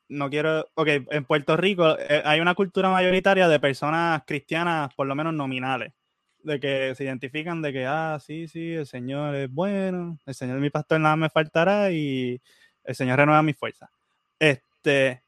[0.07, 5.07] no quiero, ok, en Puerto Rico eh, hay una cultura mayoritaria de personas cristianas, por
[5.07, 5.93] lo menos nominales,
[6.43, 10.57] de que se identifican de que, ah, sí, sí, el Señor es bueno, el Señor
[10.57, 12.41] es mi pastor, nada me faltará y
[12.83, 13.89] el Señor renueva mi fuerza.
[14.39, 15.21] Este, este,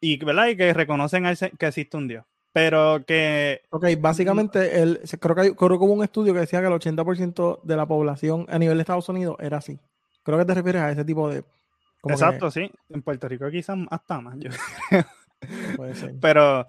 [0.00, 0.48] y, ¿verdad?
[0.48, 1.24] y que reconocen
[1.58, 2.24] que existe un Dios.
[2.52, 3.62] Pero que.
[3.70, 6.72] Ok, básicamente, el, creo que hay, creo que hubo un estudio que decía que el
[6.74, 9.78] 80% de la población a nivel de Estados Unidos era así.
[10.22, 11.44] Creo que te refieres a ese tipo de.
[12.04, 12.70] Exacto, sí.
[12.90, 14.50] En Puerto Rico quizás hasta más, yo
[15.76, 16.14] Puede ser.
[16.20, 16.66] Pero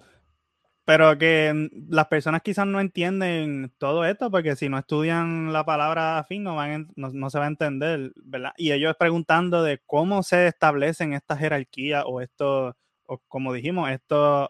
[0.84, 5.64] pero que mm, las personas quizás no entienden todo esto porque si no estudian la
[5.64, 8.52] palabra fin no, van no, se va a entender, ¿verdad?
[8.56, 12.74] Y ellos preguntando de cómo se establecen estas jerarquías o estos,
[13.06, 14.48] o como dijimos, estos,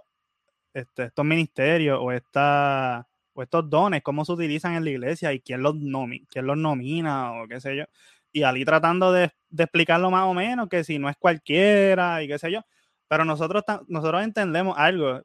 [0.75, 5.41] este, estos ministerios o, esta, o estos dones, cómo se utilizan en la iglesia y
[5.41, 7.85] quién los, nomi quién los nomina o qué sé yo.
[8.33, 12.29] Y Ali tratando de, de explicarlo más o menos, que si no es cualquiera y
[12.29, 12.61] qué sé yo.
[13.09, 15.23] Pero nosotros, nosotros entendemos algo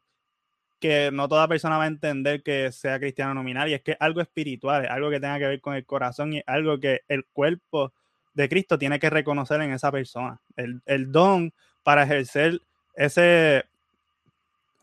[0.79, 4.21] que no toda persona va a entender que sea cristiano nominal y es que algo
[4.21, 7.93] espiritual, es algo que tenga que ver con el corazón y algo que el cuerpo
[8.33, 10.39] de Cristo tiene que reconocer en esa persona.
[10.55, 11.53] El, don
[11.83, 12.61] para ejercer
[12.95, 13.65] ese,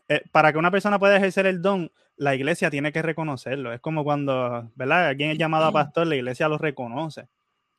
[0.07, 3.73] eh, para que una persona pueda ejercer el don, la iglesia tiene que reconocerlo.
[3.73, 5.07] Es como cuando, ¿verdad?
[5.07, 7.27] Alguien es llamado a pastor, la iglesia lo reconoce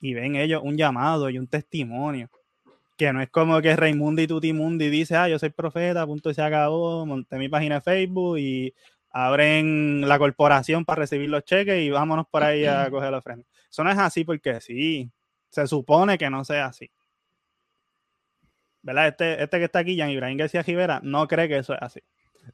[0.00, 2.30] y ven ellos un llamado y un testimonio
[2.98, 6.34] que no es como que Raimundo y Tutimundi dice, ah, yo soy profeta, punto y
[6.34, 8.74] se acabó, monté mi página de Facebook y
[9.10, 13.46] abren la corporación para recibir los cheques y vámonos por ahí a coger la ofrenda.
[13.70, 15.10] Eso no es así porque sí,
[15.48, 16.90] se supone que no sea así.
[18.82, 19.08] ¿Verdad?
[19.08, 22.00] Este, este que está aquí, Jan Ibrahim García Rivera, no cree que eso es así.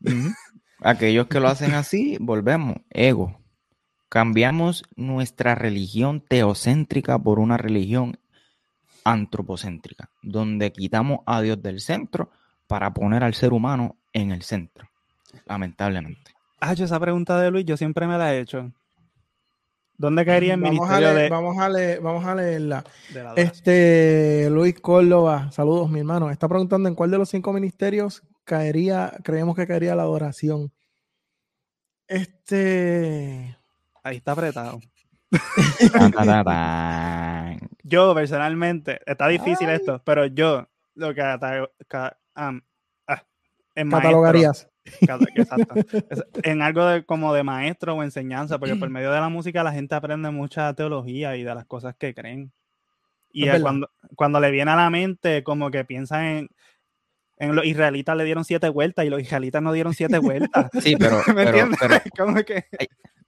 [0.81, 3.41] Aquellos que lo hacen así, volvemos, ego.
[4.11, 8.19] Cambiamos nuestra religión teocéntrica por una religión
[9.05, 12.31] antropocéntrica, donde quitamos a Dios del centro
[12.67, 14.89] para poner al ser humano en el centro,
[15.47, 16.33] lamentablemente.
[16.61, 18.73] Ah, yo esa pregunta de Luis, yo siempre me la he hecho.
[19.97, 21.29] ¿Dónde caería el ministerio de...
[21.29, 22.85] Vamos a, leer, vamos a leerla.
[23.37, 26.31] este, Luis Córdoba, saludos mi hermano.
[26.31, 30.73] Está preguntando en cuál de los cinco ministerios caería, creemos que caería la adoración.
[32.09, 33.57] Este...
[34.03, 34.81] Ahí está apretado.
[37.83, 41.23] yo personalmente, está difícil esto, pero yo lo que
[42.37, 42.61] um,
[43.75, 44.69] en catalogarías.
[46.43, 49.73] en algo de, como de maestro o enseñanza, porque por medio de la música la
[49.73, 52.53] gente aprende mucha teología y de las cosas que creen.
[53.33, 56.51] Y cuando, cuando le viene a la mente, como que piensa en,
[57.39, 60.71] en los israelitas le dieron siete vueltas y los israelitas no dieron siete vueltas.
[60.81, 61.21] Sí, pero,
[62.47, 62.65] que...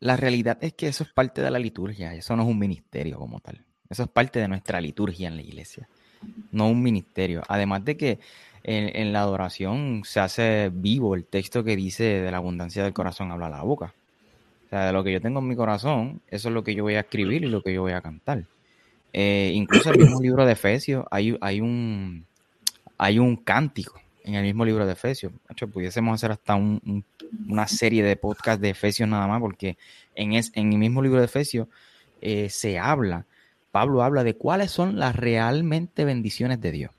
[0.00, 3.18] la realidad es que eso es parte de la liturgia, eso no es un ministerio
[3.18, 3.64] como tal.
[3.88, 5.88] Eso es parte de nuestra liturgia en la iglesia,
[6.50, 7.42] no un ministerio.
[7.46, 8.18] Además de que
[8.68, 13.30] en, la adoración se hace vivo el texto que dice de la abundancia del corazón
[13.30, 13.94] habla la boca.
[14.66, 16.82] O sea, de lo que yo tengo en mi corazón, eso es lo que yo
[16.82, 18.44] voy a escribir y lo que yo voy a cantar.
[19.12, 22.26] Eh, incluso en el mismo libro de Efesios hay, hay, un,
[22.98, 25.32] hay un cántico en el mismo libro de Efesios.
[25.50, 29.76] hecho, pudiésemos hacer hasta una serie de podcasts de Efesios nada más, porque
[30.14, 31.68] en, en el mismo libro de Efesios
[32.20, 33.26] eh, se habla,
[33.70, 36.90] Pablo habla de cuáles son las realmente bendiciones de Dios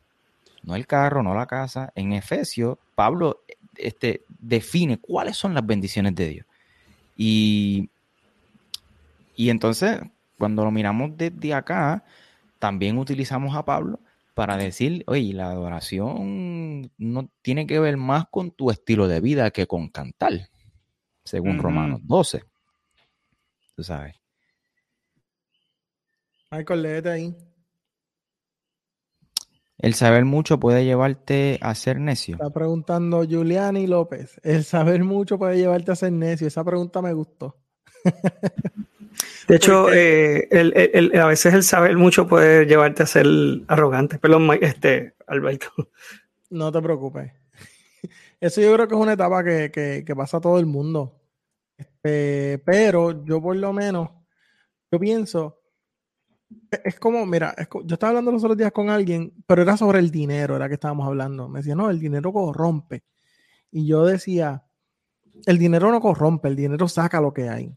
[0.67, 1.91] no el carro, no la casa.
[1.95, 3.41] En Efesios, Pablo
[3.75, 6.45] este, define cuáles son las bendiciones de Dios.
[7.15, 7.89] Y,
[9.35, 10.01] y entonces,
[10.37, 12.03] cuando lo miramos desde acá,
[12.59, 13.99] también utilizamos a Pablo
[14.37, 19.49] para decir, oye, la adoración no tiene que ver más con tu estilo de vida
[19.49, 20.51] que con cantar,
[21.23, 22.43] según Romanos 12.
[23.75, 24.15] Tú sabes.
[26.51, 27.35] Michael, léete ahí.
[29.79, 32.35] El saber mucho puede llevarte a ser necio.
[32.35, 34.39] Está preguntando Juliani López.
[34.43, 36.45] El saber mucho puede llevarte a ser necio.
[36.45, 37.57] Esa pregunta me gustó.
[39.47, 40.47] De hecho, eh,
[41.19, 43.25] a veces el saber mucho puede llevarte a ser
[43.67, 44.19] arrogante.
[44.19, 45.67] Perdón, este, Alberto.
[46.49, 47.31] No te preocupes.
[48.39, 51.19] Eso yo creo que es una etapa que, pasa a todo el mundo.
[51.77, 54.09] Este, pero yo por lo menos,
[54.91, 55.57] yo pienso
[56.83, 57.53] es como, mira,
[57.83, 60.75] yo estaba hablando los otros días con alguien, pero era sobre el dinero, era que
[60.75, 61.49] estábamos hablando.
[61.49, 63.03] Me decía, no, el dinero corrompe.
[63.71, 64.63] Y yo decía,
[65.45, 67.75] el dinero no corrompe, el dinero saca lo que hay.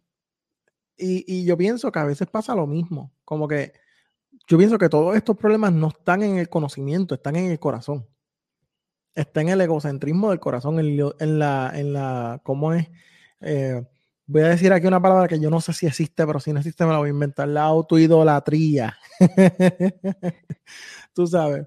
[1.00, 3.72] Y, yo pienso que a veces pasa lo mismo, como que
[4.46, 8.06] yo pienso que todos estos problemas no están en el conocimiento, están en el corazón.
[9.14, 10.96] Está en el egocentrismo del corazón, en,
[11.38, 12.88] la, en la, ¿cómo es?
[13.40, 13.82] Eh,
[14.32, 16.60] Voy a decir aquí una palabra que yo no sé si existe, pero si no
[16.60, 17.48] existe me la voy a inventar.
[17.48, 18.96] La autoidolatría.
[21.12, 21.66] Tú sabes.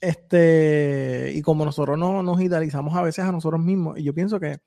[0.00, 4.40] Este, y como nosotros no nos idealizamos a veces a nosotros mismos, y yo pienso
[4.40, 4.58] que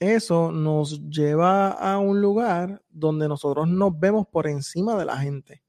[0.00, 5.62] eso nos lleva a un lugar donde nosotros nos vemos por encima de la gente,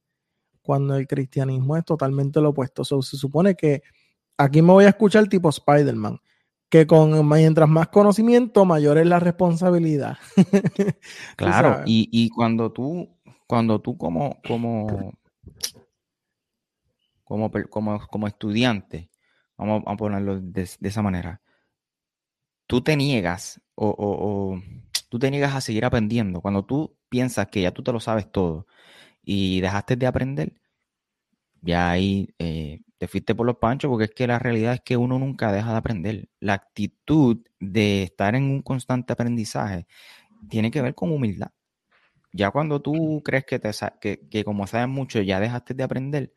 [0.62, 2.84] cuando el cristianismo es totalmente lo opuesto.
[2.84, 3.82] se supone que
[4.38, 6.20] aquí me voy a escuchar tipo Spider-Man
[6.70, 10.18] que con mientras más conocimiento, mayor es la responsabilidad.
[11.36, 13.10] claro, y, cuando tú,
[13.48, 15.14] cuando tú como, como,
[17.24, 19.10] como, como, como estudiante,
[19.58, 21.42] vamos a ponerlo de, esa manera,
[22.70, 24.62] tú te niegas o,
[25.10, 26.40] tú te niegas a seguir aprendiendo.
[26.40, 28.68] Cuando tú piensas que ya tú te lo sabes todo
[29.24, 30.62] y dejaste de aprender,
[31.62, 34.98] ya ahí eh, te fuiste por los panchos porque es que la realidad es que
[34.98, 36.30] uno nunca deja de aprender.
[36.40, 39.88] La actitud de estar en un constante aprendizaje
[40.50, 41.52] tiene que ver con humildad.
[42.34, 43.72] Ya cuando tú crees que, te,
[44.30, 46.36] que, como sabes mucho ya dejaste de aprender,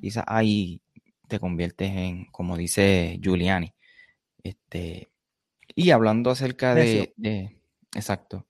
[0.00, 0.82] quizás ahí
[1.28, 3.74] te conviertes en, como dice Giuliani.
[4.42, 5.10] Este,
[5.84, 7.56] y hablando acerca de, de
[7.94, 8.46] exacto,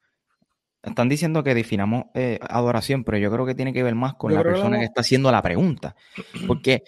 [0.83, 4.35] están diciendo que definamos eh, adoración, pero yo creo que tiene que ver más con
[4.35, 5.95] la persona que, está haciendo la pregunta.
[6.47, 6.85] Porque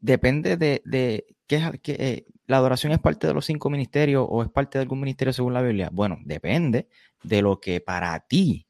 [0.00, 4.48] depende de, de qué, eh, la adoración es parte de los cinco ministerios o es
[4.48, 5.90] parte de algún ministerio según la Biblia.
[5.92, 6.88] Bueno, depende
[7.22, 8.66] de lo que para ti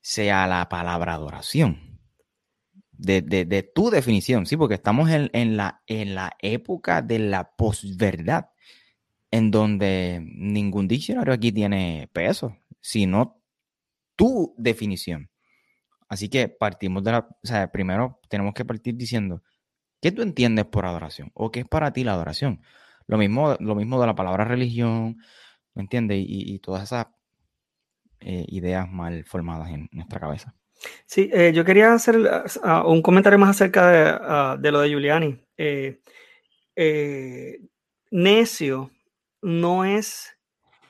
[0.00, 2.00] sea la palabra adoración.
[2.96, 8.50] De, tu definición, sí, porque estamos en, la, en la época de la posverdad,
[9.34, 13.42] en donde ningún diccionario aquí tiene peso, sino
[14.14, 15.28] tu definición.
[16.08, 19.42] Así que partimos de la, o sea, primero tenemos que partir diciendo,
[20.00, 21.32] ¿qué tú entiendes por adoración?
[21.34, 22.62] ¿O qué es para ti la adoración?
[23.08, 25.16] Lo mismo, lo mismo de la palabra religión,
[25.74, 26.24] ¿me entiendes?
[26.28, 27.08] Y, todas esas
[28.20, 30.54] eh, ideas mal formadas en nuestra cabeza.
[31.06, 35.44] Sí, eh, yo quería hacer uh, un comentario más acerca de, ah, lo de Giuliani.
[35.56, 35.98] Eh,
[38.12, 38.92] necio
[39.44, 40.38] no es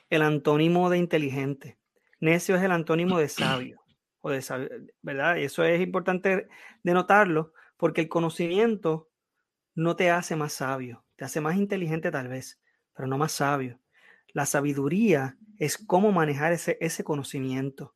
[0.09, 1.77] el antónimo de inteligente.
[2.21, 3.81] Necio es el antónimo de sabio.
[4.21, 4.41] o de
[5.01, 5.37] ¿verdad?
[5.37, 6.47] Eso es importante
[6.81, 9.09] denotarlo porque el conocimiento
[9.75, 12.61] no te hace más sabio, te hace más inteligente tal vez,
[12.95, 13.81] pero no más sabio.
[14.33, 17.93] La sabiduría es cómo manejar ese, ese conocimiento,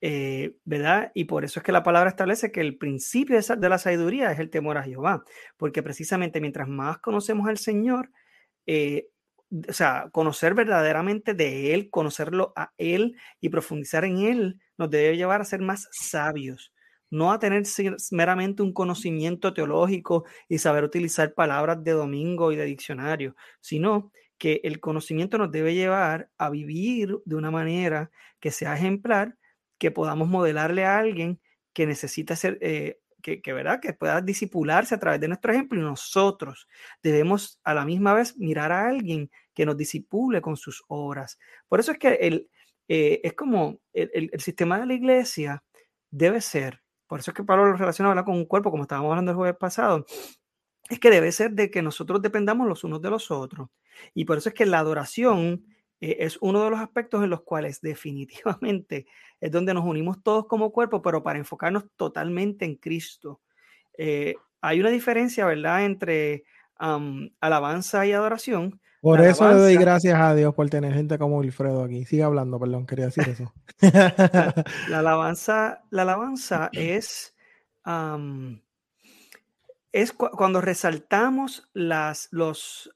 [0.00, 1.12] eh, ¿verdad?
[1.14, 4.38] Y por eso es que la palabra establece que el principio de la sabiduría es
[4.38, 5.24] el temor a Jehová,
[5.58, 8.10] porque precisamente mientras más conocemos al Señor,
[8.66, 9.10] eh,
[9.68, 15.16] o sea, conocer verdaderamente de Él, conocerlo a Él y profundizar en Él, nos debe
[15.16, 16.72] llevar a ser más sabios,
[17.10, 17.64] no a tener
[18.12, 24.60] meramente un conocimiento teológico y saber utilizar palabras de domingo y de diccionario, sino que
[24.64, 28.10] el conocimiento nos debe llevar a vivir de una manera
[28.40, 29.36] que sea ejemplar,
[29.78, 31.40] que podamos modelarle a alguien
[31.72, 33.80] que necesita ser, eh, que, que, ¿verdad?
[33.80, 36.66] que pueda disipularse a través de nuestro ejemplo y nosotros
[37.02, 41.38] debemos a la misma vez mirar a alguien que nos disipule con sus obras.
[41.68, 42.48] Por eso es que el,
[42.88, 45.62] eh, es como el, el, sistema de la iglesia
[46.10, 49.32] debe ser, por eso es que Pablo lo relaciona con un cuerpo, como estábamos hablando
[49.32, 50.06] el jueves pasado,
[50.88, 53.68] es que debe ser de que nosotros dependamos los unos de los otros.
[54.12, 55.64] Y por eso es que la adoración
[56.00, 59.06] eh, es uno de los aspectos en los cuales definitivamente
[59.40, 63.40] es donde nos unimos todos como cuerpo, pero para enfocarnos totalmente en Cristo.
[63.96, 66.44] Eh, hay una diferencia, ¿verdad?, entre
[67.40, 68.80] alabanza y adoración.
[69.02, 72.04] Por eso le doy gracias a Dios por tener gente como Wilfredo aquí.
[72.04, 73.52] Sigue hablando, perdón, quería decir eso.
[74.88, 77.34] la, alabanza, la alabanza es
[79.92, 82.94] es cuando resaltamos las, los,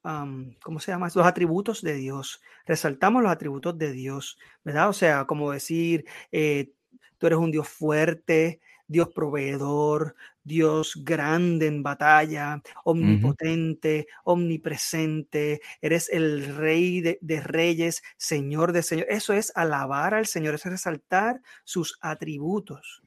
[0.63, 1.09] ¿cómo se llama?
[1.15, 2.41] Los atributos de Dios.
[2.67, 4.89] Resaltamos los atributos de Dios, ¿verdad?
[4.89, 6.73] O sea, como decir, eh,
[7.19, 10.15] tú eres un Dios fuerte, Dios proveedor,
[10.45, 19.07] Dios grande en batalla, omnipotente, omnipresente, eres el rey de, de, reyes, señor de señor.
[19.09, 23.03] Eso es alabar al Señor, es resaltar sus atributos.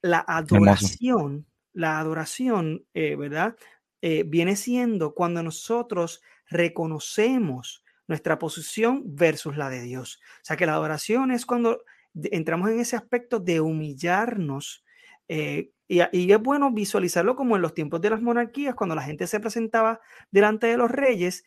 [0.00, 1.46] La adoración
[1.76, 3.54] la adoración, eh, ¿verdad?
[4.00, 10.18] Eh, viene siendo cuando nosotros reconocemos nuestra posición versus la de Dios.
[10.40, 11.82] O sea que la adoración es cuando
[12.14, 14.84] entramos en ese aspecto de humillarnos.
[15.28, 19.02] Eh, y, y, es bueno visualizarlo como en los tiempos de las monarquías, cuando la
[19.02, 20.00] gente se presentaba
[20.30, 21.44] delante de los reyes,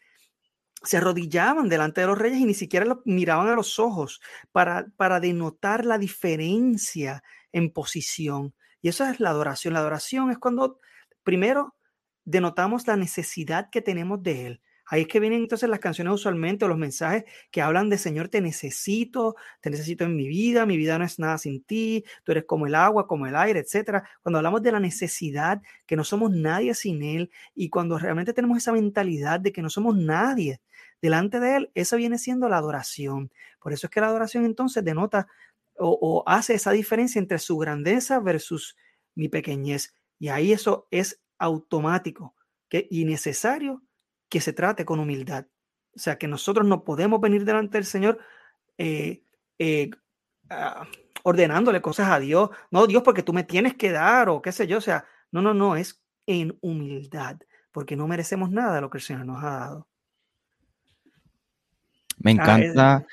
[0.84, 4.86] se arrodillaban delante de los reyes y ni siquiera los miraban a los ojos para,
[4.96, 8.54] para denotar la diferencia en posición.
[8.82, 9.74] Y eso es la adoración.
[9.74, 10.80] La adoración es cuando
[11.24, 11.76] primero
[12.26, 14.62] denotamos la necesidad que tenemos de Él.
[14.92, 18.28] Ahí es que vienen entonces las canciones usualmente o los mensajes que hablan de Señor,
[18.30, 22.32] te necesito, te necesito en mi vida, mi vida no es nada sin ti, tú
[22.32, 24.10] eres como el agua, como el aire, etcétera.
[24.24, 28.58] Cuando hablamos de la necesidad, que no somos nadie sin Él, y cuando realmente tenemos
[28.58, 30.60] esa mentalidad de que no somos nadie
[31.04, 33.32] delante de Él, eso viene siendo la adoración.
[33.62, 35.28] Por eso es que la adoración entonces denota
[35.80, 38.76] o, hace esa diferencia entre su grandeza versus
[39.16, 39.94] mi pequeñez.
[40.20, 42.36] Y ahí eso es automático
[42.68, 43.82] que, y necesario
[44.28, 45.48] que se trate con humildad.
[45.96, 48.20] O sea, que nosotros no podemos venir delante del Señor
[48.78, 49.24] eh,
[49.58, 49.90] eh,
[50.50, 50.88] ah,
[51.24, 52.50] ordenándole cosas a Dios.
[52.72, 54.78] No, Dios, porque tú me tienes que dar o qué sé yo.
[54.78, 57.38] O sea, no, no, no, es en humildad,
[57.72, 59.88] porque no merecemos nada de lo que el Señor nos ha dado.
[62.18, 63.08] Me ah, encanta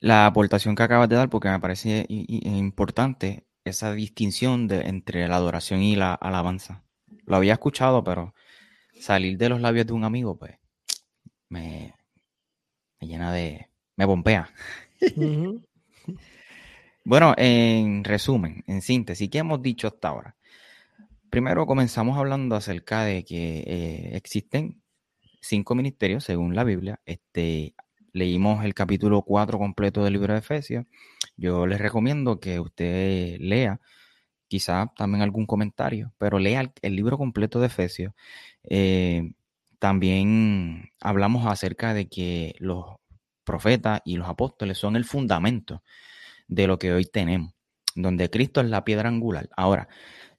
[0.00, 5.36] la aportación que acabas de dar porque me parece importante esa distinción de, entre la
[5.36, 6.82] adoración y la alabanza.
[7.26, 8.34] Lo había escuchado, pero
[8.98, 10.56] salir de los labios de un amigo, pues,
[11.48, 11.94] me,
[13.00, 13.68] llena de...
[13.96, 14.50] me bombea.
[17.04, 20.36] bueno, en resumen, en síntesis, ¿qué hemos dicho hasta ahora?
[21.28, 24.82] Primero comenzamos hablando acerca de que eh, existen
[25.40, 27.00] cinco ministerios, según la Biblia.
[27.04, 27.74] Este,
[28.12, 30.86] leímos el capítulo 4 completo del libro de Efesios.
[31.36, 33.80] Yo les recomiendo que usted lea,
[34.48, 38.12] quizá también algún comentario, pero lea el, libro completo de Efesios.
[38.64, 39.32] Eh,
[39.78, 42.96] también hablamos acerca de que los
[43.44, 45.82] profetas y los apóstoles son el fundamento
[46.48, 47.52] de lo que hoy tenemos,
[47.94, 49.48] donde Cristo es la piedra angular.
[49.56, 49.88] Ahora,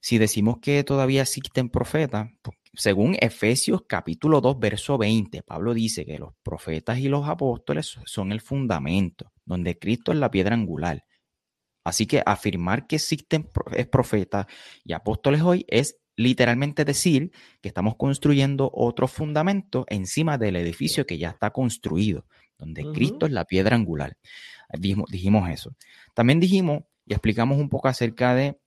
[0.00, 6.06] si decimos que todavía existen profetas, pues según Efesios capítulo 2, verso 20, Pablo dice
[6.06, 11.04] que los profetas y los apóstoles son el fundamento, donde Cristo es la piedra angular.
[11.84, 13.50] Así que afirmar que existen
[13.90, 14.46] profetas
[14.84, 21.18] y apóstoles hoy es literalmente decir que estamos construyendo otro fundamento encima del edificio que
[21.18, 22.24] ya está construido,
[22.58, 24.16] donde Cristo es la piedra angular.
[24.78, 25.74] Dijimos, dijimos, eso.
[26.14, 28.58] También dijimos y explicamos un poco acerca de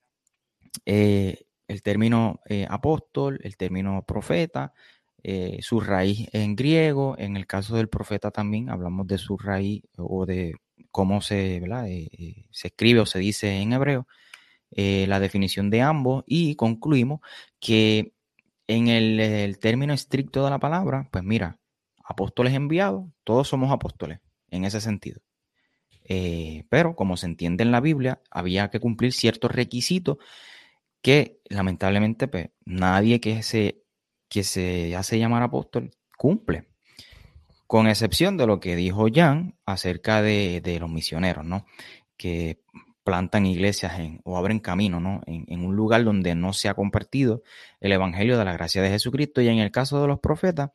[0.86, 4.74] eh, el término eh, apóstol, el término profeta,
[5.24, 9.84] eh, su raíz en griego, en el caso del profeta también hablamos de su raíz
[9.98, 10.54] o de
[10.92, 14.08] cómo se, eh, se escribe o se dice en hebreo.
[14.72, 17.22] eh, la definición de ambos y concluimos
[17.60, 18.14] que
[18.68, 21.60] en el, término estricto de la palabra, pues mira,
[22.04, 24.20] apóstoles enviados, todos somos apóstoles
[24.50, 25.22] en ese sentido.
[26.04, 30.18] Eh, pero como se entiende en la Biblia, había que cumplir ciertos requisitos
[31.06, 33.84] que lamentablemente pues, nadie que se,
[34.28, 36.66] que se hace llamar apóstol cumple
[37.68, 41.68] con excepción de lo que dijo Jan acerca de, los misioneros, ¿no?
[42.18, 42.64] Que
[43.04, 45.22] plantan iglesias en, o abren camino, ¿no?
[45.28, 47.44] En, un lugar donde no se ha compartido
[47.82, 49.42] el evangelio de la gracia de Jesucristo.
[49.42, 50.72] Y en el caso de los profetas,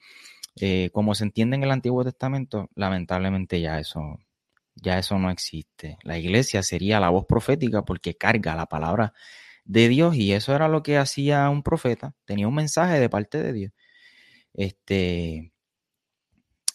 [0.61, 4.21] eh, como se entiende en el Antiguo Testamento, lamentablemente ya eso,
[4.77, 5.99] ya eso no existe.
[6.05, 9.13] La iglesia sería la voz profética porque carga la palabra
[9.71, 13.41] de Dios y eso era lo que hacía un profeta, tenía un mensaje de parte
[13.41, 13.73] de Dios.
[14.53, 15.53] Este,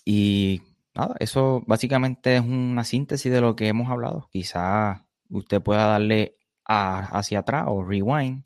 [0.06, 0.62] y
[0.96, 4.30] nada, eso básicamente es una síntesis de lo que hemos hablado.
[4.32, 8.46] Quizás usted pueda darle hacia atrás o rewind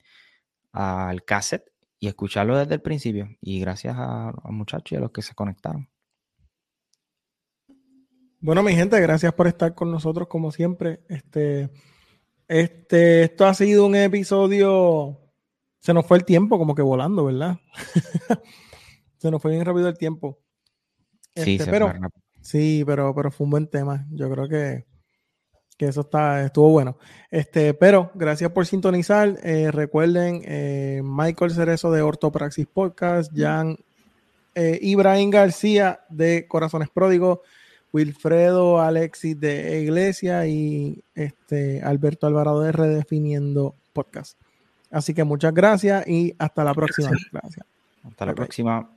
[0.71, 3.29] al cassette y escucharlo desde el principio.
[3.41, 5.87] Y gracias a los muchachos y a los que se conectaron.
[8.41, 11.01] Bueno, mi gente, gracias por estar con nosotros como siempre.
[11.07, 11.69] Este,
[12.49, 15.17] este, esto ha sido un episodio.
[15.79, 17.59] Se nos fue el tiempo como que volando, ¿verdad?
[19.17, 20.39] se nos fue bien rápido el tiempo.
[21.35, 21.93] Sí, este, pero,
[22.41, 24.05] sí, pero, pero fue un buen tema.
[24.11, 24.85] Yo creo que,
[25.77, 26.97] eso está, estuvo bueno.
[27.31, 29.37] Este, pero gracias por sintonizar.
[29.43, 33.77] Eh, recuerden, eh, Michael Cerezo de Ortopraxis Podcast, Jan
[34.55, 37.39] eh, Ibrahim García de Corazones Pródigos,
[37.91, 44.37] Wilfredo Alexis de Iglesia y este Alberto Alvarado de Redefiniendo Podcast.
[44.91, 47.11] Así que muchas gracias y hasta la próxima.
[47.31, 47.65] Gracias.
[48.03, 48.89] Hasta la próxima.